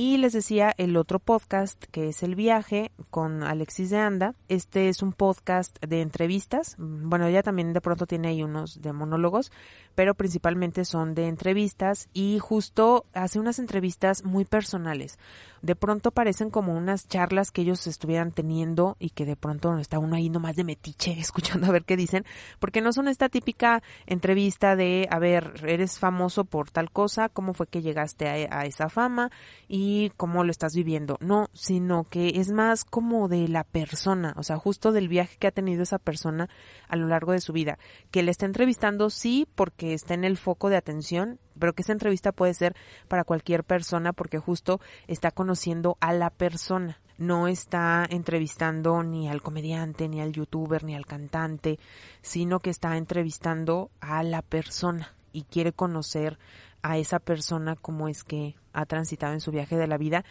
Y 0.03 0.17
les 0.17 0.33
decía 0.33 0.73
el 0.79 0.97
otro 0.97 1.19
podcast 1.19 1.85
que 1.91 2.09
es 2.09 2.23
El 2.23 2.35
Viaje 2.35 2.91
con 3.11 3.43
Alexis 3.43 3.91
de 3.91 3.99
Anda. 3.99 4.35
Este 4.49 4.89
es 4.89 5.03
un 5.03 5.13
podcast 5.13 5.79
de 5.85 6.01
entrevistas. 6.01 6.75
Bueno, 6.79 7.27
ella 7.27 7.43
también 7.43 7.75
de 7.75 7.83
pronto 7.83 8.07
tiene 8.07 8.29
ahí 8.29 8.43
unos 8.43 8.81
de 8.81 8.95
monólogos, 8.95 9.53
pero 9.95 10.15
principalmente 10.15 10.87
son 10.87 11.15
de 11.15 11.29
entrevistas 11.29 12.09
y 12.15 12.39
justo 12.39 13.05
hace 13.13 13.39
unas 13.39 13.59
entrevistas 13.59 14.25
muy 14.25 14.47
personales. 14.47 15.19
De 15.61 15.77
pronto 15.77 16.13
parecen 16.13 16.49
como 16.49 16.75
unas 16.75 17.07
charlas 17.07 17.51
que 17.51 17.61
ellos 17.61 17.87
estuvieran 17.87 18.33
teniendo 18.33 18.97
y 18.99 19.11
que 19.11 19.27
de 19.27 19.37
pronto 19.37 19.77
está 19.77 19.99
uno 19.99 20.17
ahí 20.17 20.31
nomás 20.31 20.57
de 20.57 20.65
metiche 20.65 21.13
escuchando 21.21 21.67
a 21.67 21.73
ver 21.73 21.85
qué 21.85 21.99
dicen, 21.99 22.25
porque 22.59 22.81
no 22.81 22.95
son 22.95 23.07
esta 23.07 23.29
típica 23.29 23.83
entrevista 24.07 24.77
de, 24.77 25.07
a 25.11 25.19
ver, 25.19 25.63
eres 25.67 25.99
famoso 25.99 26.47
por 26.47 26.71
tal 26.71 26.91
cosa, 26.91 27.29
cómo 27.29 27.53
fue 27.53 27.67
que 27.67 27.83
llegaste 27.83 28.49
a, 28.49 28.61
a 28.61 28.65
esa 28.65 28.89
fama 28.89 29.31
y 29.69 29.90
cómo 30.17 30.45
lo 30.45 30.51
estás 30.51 30.75
viviendo. 30.75 31.17
No, 31.21 31.49
sino 31.53 32.05
que 32.05 32.41
es 32.41 32.51
más 32.51 32.85
como 32.85 33.29
de 33.29 33.49
la 33.49 33.65
persona, 33.65 34.35
o 34.37 34.43
sea, 34.43 34.57
justo 34.57 34.93
del 34.93 35.09
viaje 35.09 35.37
que 35.39 35.47
ha 35.47 35.53
tenido 35.53 35.83
esa 35.83 35.99
persona 35.99 36.49
a 36.89 36.97
lo 36.97 37.07
largo 37.07 37.33
de 37.33 37.41
su 37.41 37.53
vida. 37.53 37.79
Que 38.11 38.23
le 38.23 38.31
está 38.31 38.47
entrevistando, 38.47 39.11
sí, 39.11 39.47
porque 39.55 39.95
está 39.95 40.15
en 40.15 40.25
el 40.25 40.37
foco 40.37 40.69
de 40.69 40.77
atención, 40.77 41.39
pero 41.59 41.73
que 41.75 41.83
esa 41.83 41.93
entrevista 41.93 42.33
puede 42.33 42.55
ser 42.55 42.75
para 43.09 43.25
cualquier 43.25 43.65
persona 43.65 44.13
porque 44.13 44.39
justo 44.39 44.81
está 45.07 45.31
conociendo 45.31 45.97
a 46.01 46.13
la 46.13 46.31
persona 46.31 47.01
no 47.21 47.49
está 47.49 48.07
entrevistando 48.09 49.03
ni 49.03 49.29
al 49.29 49.43
comediante, 49.43 50.09
ni 50.09 50.23
al 50.23 50.33
youtuber, 50.33 50.85
ni 50.85 50.97
al 50.97 51.05
cantante, 51.05 51.79
sino 52.23 52.61
que 52.61 52.71
está 52.71 52.97
entrevistando 52.97 53.91
a 54.01 54.23
la 54.23 54.41
persona 54.41 55.15
y 55.31 55.43
quiere 55.43 55.75
conocer 55.75 56.39
a 56.83 56.99
esa 56.99 57.19
persona 57.19 57.77
cómo 57.77 58.09
es 58.09 58.25
que 58.25 58.57
ha 58.73 58.87
transitado 58.87 59.33
en 59.33 59.41
su 59.41 59.51
viaje 59.51 59.77
de 59.77 59.87
la 59.87 59.99
vida 59.99 60.25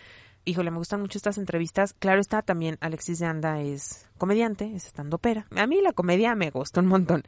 híjole, 0.46 0.72
me 0.72 0.78
gustan 0.78 1.02
mucho 1.02 1.18
estas 1.18 1.38
entrevistas. 1.38 1.94
Claro 1.94 2.20
está, 2.20 2.42
también 2.42 2.78
Alexis 2.82 3.20
de 3.20 3.26
Anda 3.28 3.62
es 3.62 4.08
comediante, 4.18 4.74
es 4.76 4.88
estando 4.88 5.18
pera. 5.18 5.46
A 5.56 5.68
mí 5.68 5.80
la 5.82 5.94
comedia 5.94 6.34
me 6.36 6.50
gusta 6.50 6.80
un 6.80 6.88
montón. 6.88 7.24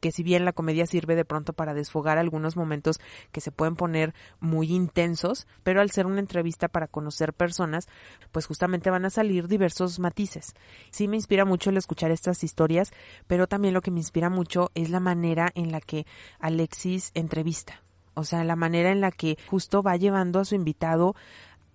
Que 0.00 0.10
si 0.10 0.22
bien 0.22 0.44
la 0.44 0.52
comedia 0.52 0.86
sirve 0.86 1.16
de 1.16 1.24
pronto 1.24 1.52
para 1.52 1.74
desfogar 1.74 2.18
algunos 2.18 2.56
momentos 2.56 2.98
que 3.30 3.40
se 3.40 3.52
pueden 3.52 3.76
poner 3.76 4.14
muy 4.40 4.72
intensos, 4.72 5.46
pero 5.62 5.80
al 5.80 5.90
ser 5.90 6.06
una 6.06 6.20
entrevista 6.20 6.68
para 6.68 6.88
conocer 6.88 7.34
personas, 7.34 7.88
pues 8.32 8.46
justamente 8.46 8.90
van 8.90 9.04
a 9.04 9.10
salir 9.10 9.48
diversos 9.48 9.98
matices. 9.98 10.54
Sí 10.90 11.08
me 11.08 11.16
inspira 11.16 11.44
mucho 11.44 11.70
el 11.70 11.76
escuchar 11.76 12.10
estas 12.10 12.42
historias, 12.42 12.90
pero 13.26 13.46
también 13.46 13.74
lo 13.74 13.82
que 13.82 13.90
me 13.90 14.00
inspira 14.00 14.30
mucho 14.30 14.70
es 14.74 14.90
la 14.90 15.00
manera 15.00 15.50
en 15.54 15.72
la 15.72 15.80
que 15.80 16.06
Alexis 16.40 17.10
entrevista. 17.14 17.85
O 18.16 18.24
sea, 18.24 18.44
la 18.44 18.56
manera 18.56 18.90
en 18.90 19.00
la 19.00 19.10
que 19.10 19.38
justo 19.46 19.82
va 19.82 19.96
llevando 19.96 20.40
a 20.40 20.44
su 20.44 20.54
invitado 20.54 21.14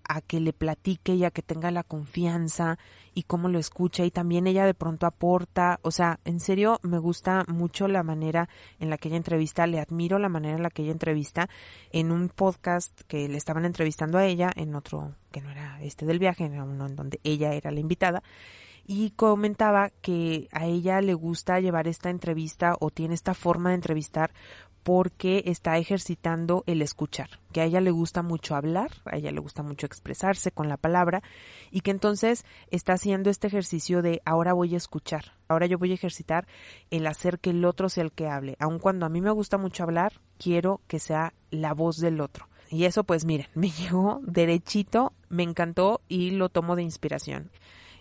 a 0.03 0.19
que 0.19 0.39
le 0.39 0.51
platique 0.51 1.15
y 1.15 1.23
a 1.23 1.31
que 1.31 1.41
tenga 1.41 1.71
la 1.71 1.83
confianza 1.83 2.77
y 3.13 3.23
cómo 3.23 3.47
lo 3.47 3.59
escucha 3.59 4.03
y 4.03 4.11
también 4.11 4.47
ella 4.47 4.65
de 4.65 4.73
pronto 4.73 5.05
aporta, 5.05 5.79
o 5.83 5.91
sea, 5.91 6.19
en 6.25 6.39
serio 6.39 6.79
me 6.83 6.97
gusta 6.97 7.45
mucho 7.47 7.87
la 7.87 8.03
manera 8.03 8.49
en 8.79 8.89
la 8.89 8.97
que 8.97 9.07
ella 9.07 9.17
entrevista, 9.17 9.67
le 9.67 9.79
admiro 9.79 10.19
la 10.19 10.27
manera 10.27 10.55
en 10.55 10.63
la 10.63 10.69
que 10.69 10.83
ella 10.83 10.91
entrevista. 10.91 11.49
En 11.91 12.11
un 12.11 12.27
podcast 12.29 12.99
que 13.07 13.29
le 13.29 13.37
estaban 13.37 13.63
entrevistando 13.63 14.17
a 14.17 14.25
ella, 14.25 14.51
en 14.55 14.75
otro 14.75 15.15
que 15.31 15.41
no 15.41 15.49
era 15.49 15.81
este 15.81 16.05
del 16.05 16.19
viaje, 16.19 16.45
era 16.45 16.63
uno 16.63 16.87
en 16.87 16.95
donde 16.95 17.19
ella 17.23 17.53
era 17.53 17.71
la 17.71 17.79
invitada 17.79 18.23
y 18.85 19.11
comentaba 19.11 19.91
que 20.01 20.47
a 20.51 20.65
ella 20.65 20.99
le 21.01 21.13
gusta 21.13 21.59
llevar 21.59 21.87
esta 21.87 22.09
entrevista 22.09 22.75
o 22.79 22.89
tiene 22.89 23.13
esta 23.13 23.33
forma 23.33 23.69
de 23.69 23.75
entrevistar 23.75 24.33
porque 24.83 25.43
está 25.45 25.77
ejercitando 25.77 26.63
el 26.65 26.81
escuchar, 26.81 27.29
que 27.53 27.61
a 27.61 27.65
ella 27.65 27.81
le 27.81 27.91
gusta 27.91 28.23
mucho 28.23 28.55
hablar, 28.55 28.89
a 29.05 29.17
ella 29.17 29.31
le 29.31 29.39
gusta 29.39 29.63
mucho 29.63 29.85
expresarse 29.85 30.51
con 30.51 30.69
la 30.69 30.77
palabra 30.77 31.21
y 31.69 31.81
que 31.81 31.91
entonces 31.91 32.45
está 32.71 32.93
haciendo 32.93 33.29
este 33.29 33.47
ejercicio 33.47 34.01
de 34.01 34.21
ahora 34.25 34.53
voy 34.53 34.73
a 34.73 34.77
escuchar, 34.77 35.33
ahora 35.47 35.67
yo 35.67 35.77
voy 35.77 35.91
a 35.91 35.95
ejercitar 35.95 36.47
el 36.89 37.05
hacer 37.05 37.39
que 37.39 37.51
el 37.51 37.63
otro 37.65 37.89
sea 37.89 38.03
el 38.03 38.11
que 38.11 38.27
hable, 38.27 38.55
aun 38.59 38.79
cuando 38.79 39.05
a 39.05 39.09
mí 39.09 39.21
me 39.21 39.31
gusta 39.31 39.57
mucho 39.57 39.83
hablar, 39.83 40.13
quiero 40.37 40.81
que 40.87 40.99
sea 40.99 41.33
la 41.51 41.73
voz 41.73 41.97
del 41.97 42.21
otro. 42.21 42.47
Y 42.69 42.85
eso 42.85 43.03
pues 43.03 43.25
miren, 43.25 43.47
me 43.53 43.69
llegó 43.69 44.21
derechito, 44.23 45.13
me 45.29 45.43
encantó 45.43 46.01
y 46.07 46.31
lo 46.31 46.49
tomo 46.49 46.75
de 46.75 46.83
inspiración. 46.83 47.51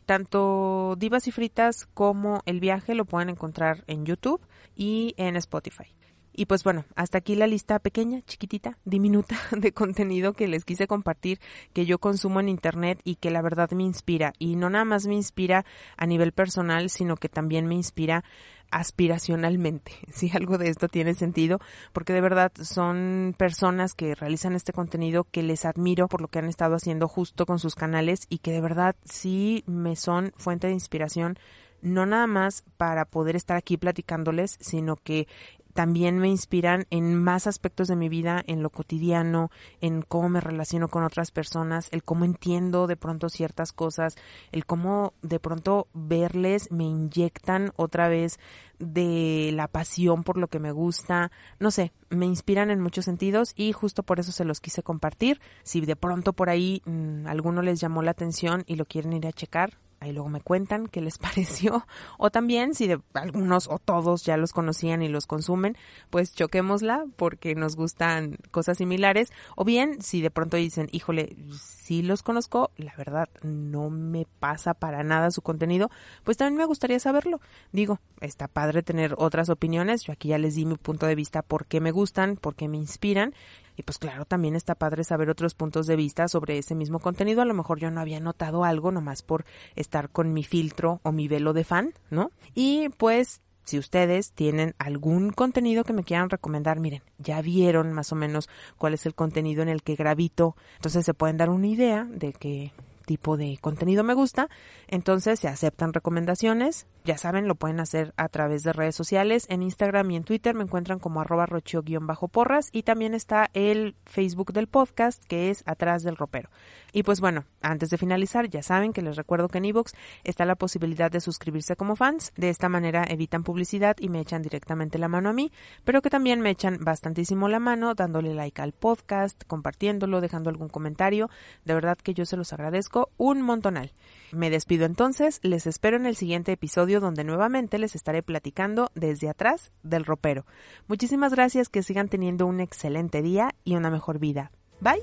Tanto 0.06 0.96
Divas 0.98 1.28
y 1.28 1.30
Fritas 1.30 1.86
como 1.92 2.40
El 2.46 2.58
Viaje 2.58 2.94
lo 2.94 3.04
pueden 3.04 3.28
encontrar 3.28 3.84
en 3.86 4.06
YouTube 4.06 4.40
y 4.74 5.14
en 5.18 5.36
Spotify. 5.36 5.94
Y 6.32 6.46
pues 6.46 6.64
bueno, 6.64 6.84
hasta 6.94 7.18
aquí 7.18 7.34
la 7.34 7.46
lista 7.46 7.78
pequeña, 7.78 8.22
chiquitita, 8.22 8.78
diminuta 8.84 9.36
de 9.56 9.72
contenido 9.72 10.32
que 10.32 10.48
les 10.48 10.64
quise 10.64 10.86
compartir, 10.86 11.40
que 11.72 11.86
yo 11.86 11.98
consumo 11.98 12.40
en 12.40 12.48
Internet 12.48 13.00
y 13.04 13.16
que 13.16 13.30
la 13.30 13.42
verdad 13.42 13.70
me 13.72 13.84
inspira. 13.84 14.32
Y 14.38 14.56
no 14.56 14.70
nada 14.70 14.84
más 14.84 15.06
me 15.06 15.14
inspira 15.14 15.64
a 15.96 16.06
nivel 16.06 16.32
personal, 16.32 16.90
sino 16.90 17.16
que 17.16 17.28
también 17.28 17.66
me 17.66 17.74
inspira 17.74 18.24
aspiracionalmente, 18.70 19.92
si 20.12 20.30
algo 20.32 20.58
de 20.58 20.68
esto 20.68 20.88
tiene 20.88 21.14
sentido, 21.14 21.58
porque 21.92 22.12
de 22.12 22.20
verdad 22.20 22.52
son 22.62 23.34
personas 23.36 23.94
que 23.94 24.14
realizan 24.14 24.54
este 24.54 24.72
contenido 24.72 25.24
que 25.24 25.42
les 25.42 25.64
admiro 25.64 26.08
por 26.08 26.20
lo 26.20 26.28
que 26.28 26.38
han 26.38 26.48
estado 26.48 26.76
haciendo 26.76 27.08
justo 27.08 27.46
con 27.46 27.58
sus 27.58 27.74
canales 27.74 28.20
y 28.28 28.38
que 28.38 28.52
de 28.52 28.60
verdad 28.60 28.94
sí 29.04 29.64
me 29.66 29.96
son 29.96 30.32
fuente 30.36 30.68
de 30.68 30.72
inspiración 30.74 31.38
no 31.82 32.06
nada 32.06 32.26
más 32.26 32.62
para 32.76 33.04
poder 33.04 33.36
estar 33.36 33.56
aquí 33.56 33.76
platicándoles, 33.76 34.58
sino 34.60 34.96
que 34.96 35.28
también 35.74 36.18
me 36.18 36.28
inspiran 36.28 36.86
en 36.90 37.14
más 37.14 37.46
aspectos 37.46 37.88
de 37.88 37.96
mi 37.96 38.08
vida, 38.08 38.42
en 38.46 38.62
lo 38.62 38.70
cotidiano, 38.70 39.50
en 39.80 40.02
cómo 40.02 40.28
me 40.28 40.40
relaciono 40.40 40.88
con 40.88 41.04
otras 41.04 41.30
personas, 41.30 41.88
el 41.92 42.02
cómo 42.02 42.24
entiendo 42.24 42.86
de 42.86 42.96
pronto 42.96 43.28
ciertas 43.28 43.72
cosas, 43.72 44.16
el 44.52 44.66
cómo 44.66 45.14
de 45.22 45.38
pronto 45.38 45.88
verles 45.94 46.70
me 46.70 46.84
inyectan 46.84 47.72
otra 47.76 48.08
vez 48.08 48.38
de 48.78 49.50
la 49.54 49.68
pasión 49.68 50.24
por 50.24 50.38
lo 50.38 50.48
que 50.48 50.58
me 50.58 50.72
gusta, 50.72 51.30
no 51.58 51.70
sé, 51.70 51.92
me 52.08 52.26
inspiran 52.26 52.70
en 52.70 52.80
muchos 52.80 53.04
sentidos 53.04 53.52
y 53.54 53.72
justo 53.72 54.02
por 54.02 54.20
eso 54.20 54.32
se 54.32 54.44
los 54.44 54.60
quise 54.60 54.82
compartir. 54.82 55.40
Si 55.62 55.80
de 55.80 55.96
pronto 55.96 56.32
por 56.32 56.50
ahí 56.50 56.82
mmm, 56.86 57.26
alguno 57.26 57.62
les 57.62 57.80
llamó 57.80 58.02
la 58.02 58.12
atención 58.12 58.64
y 58.66 58.76
lo 58.76 58.86
quieren 58.86 59.12
ir 59.12 59.26
a 59.26 59.32
checar, 59.32 59.78
ahí 60.00 60.12
luego 60.12 60.28
me 60.28 60.40
cuentan 60.40 60.88
qué 60.88 61.00
les 61.00 61.18
pareció. 61.18 61.86
O 62.18 62.30
también, 62.30 62.74
si 62.74 62.88
de 62.88 63.00
algunos 63.14 63.68
o 63.68 63.78
todos 63.78 64.24
ya 64.24 64.36
los 64.36 64.52
conocían 64.52 65.02
y 65.02 65.08
los 65.08 65.26
consumen, 65.26 65.76
pues 66.08 66.34
choquémosla 66.34 67.04
porque 67.16 67.54
nos 67.54 67.76
gustan 67.76 68.38
cosas 68.50 68.78
similares. 68.78 69.30
O 69.56 69.64
bien, 69.64 70.02
si 70.02 70.20
de 70.22 70.30
pronto 70.30 70.56
dicen, 70.56 70.88
híjole, 70.90 71.36
sí 71.58 72.02
los 72.02 72.22
conozco, 72.22 72.70
la 72.76 72.94
verdad 72.96 73.28
no 73.42 73.90
me 73.90 74.26
pasa 74.38 74.74
para 74.74 75.02
nada 75.04 75.30
su 75.30 75.42
contenido, 75.42 75.90
pues 76.24 76.36
también 76.36 76.58
me 76.58 76.64
gustaría 76.64 76.98
saberlo. 76.98 77.40
Digo, 77.72 78.00
está 78.20 78.48
padre 78.48 78.82
tener 78.82 79.14
otras 79.18 79.50
opiniones. 79.50 80.02
Yo 80.02 80.12
aquí 80.12 80.28
ya 80.28 80.38
les 80.38 80.54
di 80.54 80.64
mi 80.64 80.76
punto 80.76 81.06
de 81.06 81.14
vista 81.14 81.42
por 81.42 81.66
qué 81.66 81.80
me 81.80 81.90
gustan, 81.90 82.36
por 82.36 82.54
qué 82.54 82.68
me 82.68 82.78
inspiran. 82.78 83.34
Y 83.76 83.82
pues 83.82 83.98
claro, 83.98 84.24
también 84.24 84.56
está 84.56 84.74
padre 84.74 85.04
saber 85.04 85.30
otros 85.30 85.54
puntos 85.54 85.86
de 85.86 85.96
vista 85.96 86.28
sobre 86.28 86.58
ese 86.58 86.74
mismo 86.74 86.98
contenido. 86.98 87.42
A 87.42 87.46
lo 87.46 87.54
mejor 87.54 87.78
yo 87.78 87.90
no 87.90 88.00
había 88.00 88.20
notado 88.20 88.64
algo 88.64 88.90
nomás 88.90 89.22
por 89.22 89.44
estar 89.76 90.10
con 90.10 90.32
mi 90.32 90.44
filtro 90.44 91.00
o 91.02 91.12
mi 91.12 91.28
velo 91.28 91.52
de 91.52 91.64
fan, 91.64 91.94
¿no? 92.10 92.30
Y 92.54 92.88
pues 92.90 93.40
si 93.64 93.78
ustedes 93.78 94.32
tienen 94.32 94.74
algún 94.78 95.30
contenido 95.30 95.84
que 95.84 95.92
me 95.92 96.02
quieran 96.02 96.30
recomendar, 96.30 96.80
miren, 96.80 97.02
ya 97.18 97.40
vieron 97.40 97.92
más 97.92 98.10
o 98.12 98.16
menos 98.16 98.48
cuál 98.78 98.94
es 98.94 99.06
el 99.06 99.14
contenido 99.14 99.62
en 99.62 99.68
el 99.68 99.82
que 99.82 99.94
gravito, 99.94 100.56
entonces 100.76 101.04
se 101.04 101.14
pueden 101.14 101.36
dar 101.36 101.50
una 101.50 101.68
idea 101.68 102.04
de 102.10 102.32
qué 102.32 102.72
tipo 103.06 103.36
de 103.36 103.58
contenido 103.60 104.04
me 104.04 104.14
gusta, 104.14 104.48
entonces 104.88 105.40
se 105.40 105.48
aceptan 105.48 105.92
recomendaciones, 105.92 106.86
ya 107.04 107.16
saben, 107.16 107.48
lo 107.48 107.54
pueden 107.54 107.80
hacer 107.80 108.12
a 108.16 108.28
través 108.28 108.62
de 108.62 108.72
redes 108.72 108.94
sociales. 108.94 109.46
En 109.48 109.62
Instagram 109.62 110.10
y 110.10 110.16
en 110.16 110.24
Twitter 110.24 110.54
me 110.54 110.64
encuentran 110.64 110.98
como 110.98 111.20
arroba 111.20 111.46
rocho-porras 111.46 112.68
y 112.72 112.82
también 112.82 113.14
está 113.14 113.50
el 113.54 113.96
Facebook 114.04 114.52
del 114.52 114.66
podcast 114.66 115.24
que 115.24 115.50
es 115.50 115.62
Atrás 115.66 116.02
del 116.02 116.16
Ropero. 116.16 116.50
Y 116.92 117.02
pues 117.02 117.20
bueno, 117.20 117.44
antes 117.62 117.90
de 117.90 117.98
finalizar, 117.98 118.48
ya 118.48 118.62
saben 118.62 118.92
que 118.92 119.02
les 119.02 119.16
recuerdo 119.16 119.48
que 119.48 119.58
en 119.58 119.66
iVoox 119.66 119.92
está 120.24 120.44
la 120.44 120.56
posibilidad 120.56 121.10
de 121.10 121.20
suscribirse 121.20 121.76
como 121.76 121.96
fans. 121.96 122.32
De 122.36 122.50
esta 122.50 122.68
manera 122.68 123.04
evitan 123.08 123.44
publicidad 123.44 123.96
y 123.98 124.08
me 124.08 124.20
echan 124.20 124.42
directamente 124.42 124.98
la 124.98 125.08
mano 125.08 125.30
a 125.30 125.32
mí, 125.32 125.52
pero 125.84 126.02
que 126.02 126.10
también 126.10 126.40
me 126.40 126.50
echan 126.50 126.78
bastantísimo 126.80 127.48
la 127.48 127.60
mano 127.60 127.94
dándole 127.94 128.34
like 128.34 128.60
al 128.60 128.72
podcast, 128.72 129.44
compartiéndolo, 129.46 130.20
dejando 130.20 130.50
algún 130.50 130.68
comentario. 130.68 131.30
De 131.64 131.74
verdad 131.74 131.98
que 131.98 132.14
yo 132.14 132.26
se 132.26 132.36
los 132.36 132.52
agradezco 132.52 133.10
un 133.16 133.42
montonal. 133.42 133.92
Me 134.32 134.48
despido 134.48 134.86
entonces, 134.86 135.40
les 135.42 135.66
espero 135.66 135.96
en 135.96 136.06
el 136.06 136.14
siguiente 136.14 136.52
episodio 136.52 137.00
donde 137.00 137.24
nuevamente 137.24 137.78
les 137.78 137.96
estaré 137.96 138.22
platicando 138.22 138.90
desde 138.94 139.28
atrás 139.28 139.72
del 139.82 140.04
ropero. 140.04 140.46
Muchísimas 140.86 141.34
gracias, 141.34 141.68
que 141.68 141.82
sigan 141.82 142.08
teniendo 142.08 142.46
un 142.46 142.60
excelente 142.60 143.22
día 143.22 143.56
y 143.64 143.74
una 143.74 143.90
mejor 143.90 144.18
vida. 144.18 144.52
Bye. 144.80 145.02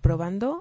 Probando. 0.00 0.58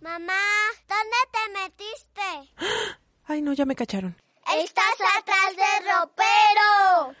Mamá, 0.00 0.40
¿dónde 0.88 1.16
te 1.30 1.38
metiste? 1.62 2.22
Ay, 3.26 3.40
no, 3.40 3.52
ya 3.52 3.64
me 3.64 3.76
cacharon. 3.76 4.16
Estás 4.58 4.96
atrás 5.18 5.56
del 5.56 5.84
ropero. 5.92 7.14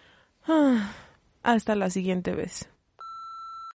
Hasta 1.42 1.74
la 1.74 1.90
siguiente 1.90 2.34
vez. 2.34 2.68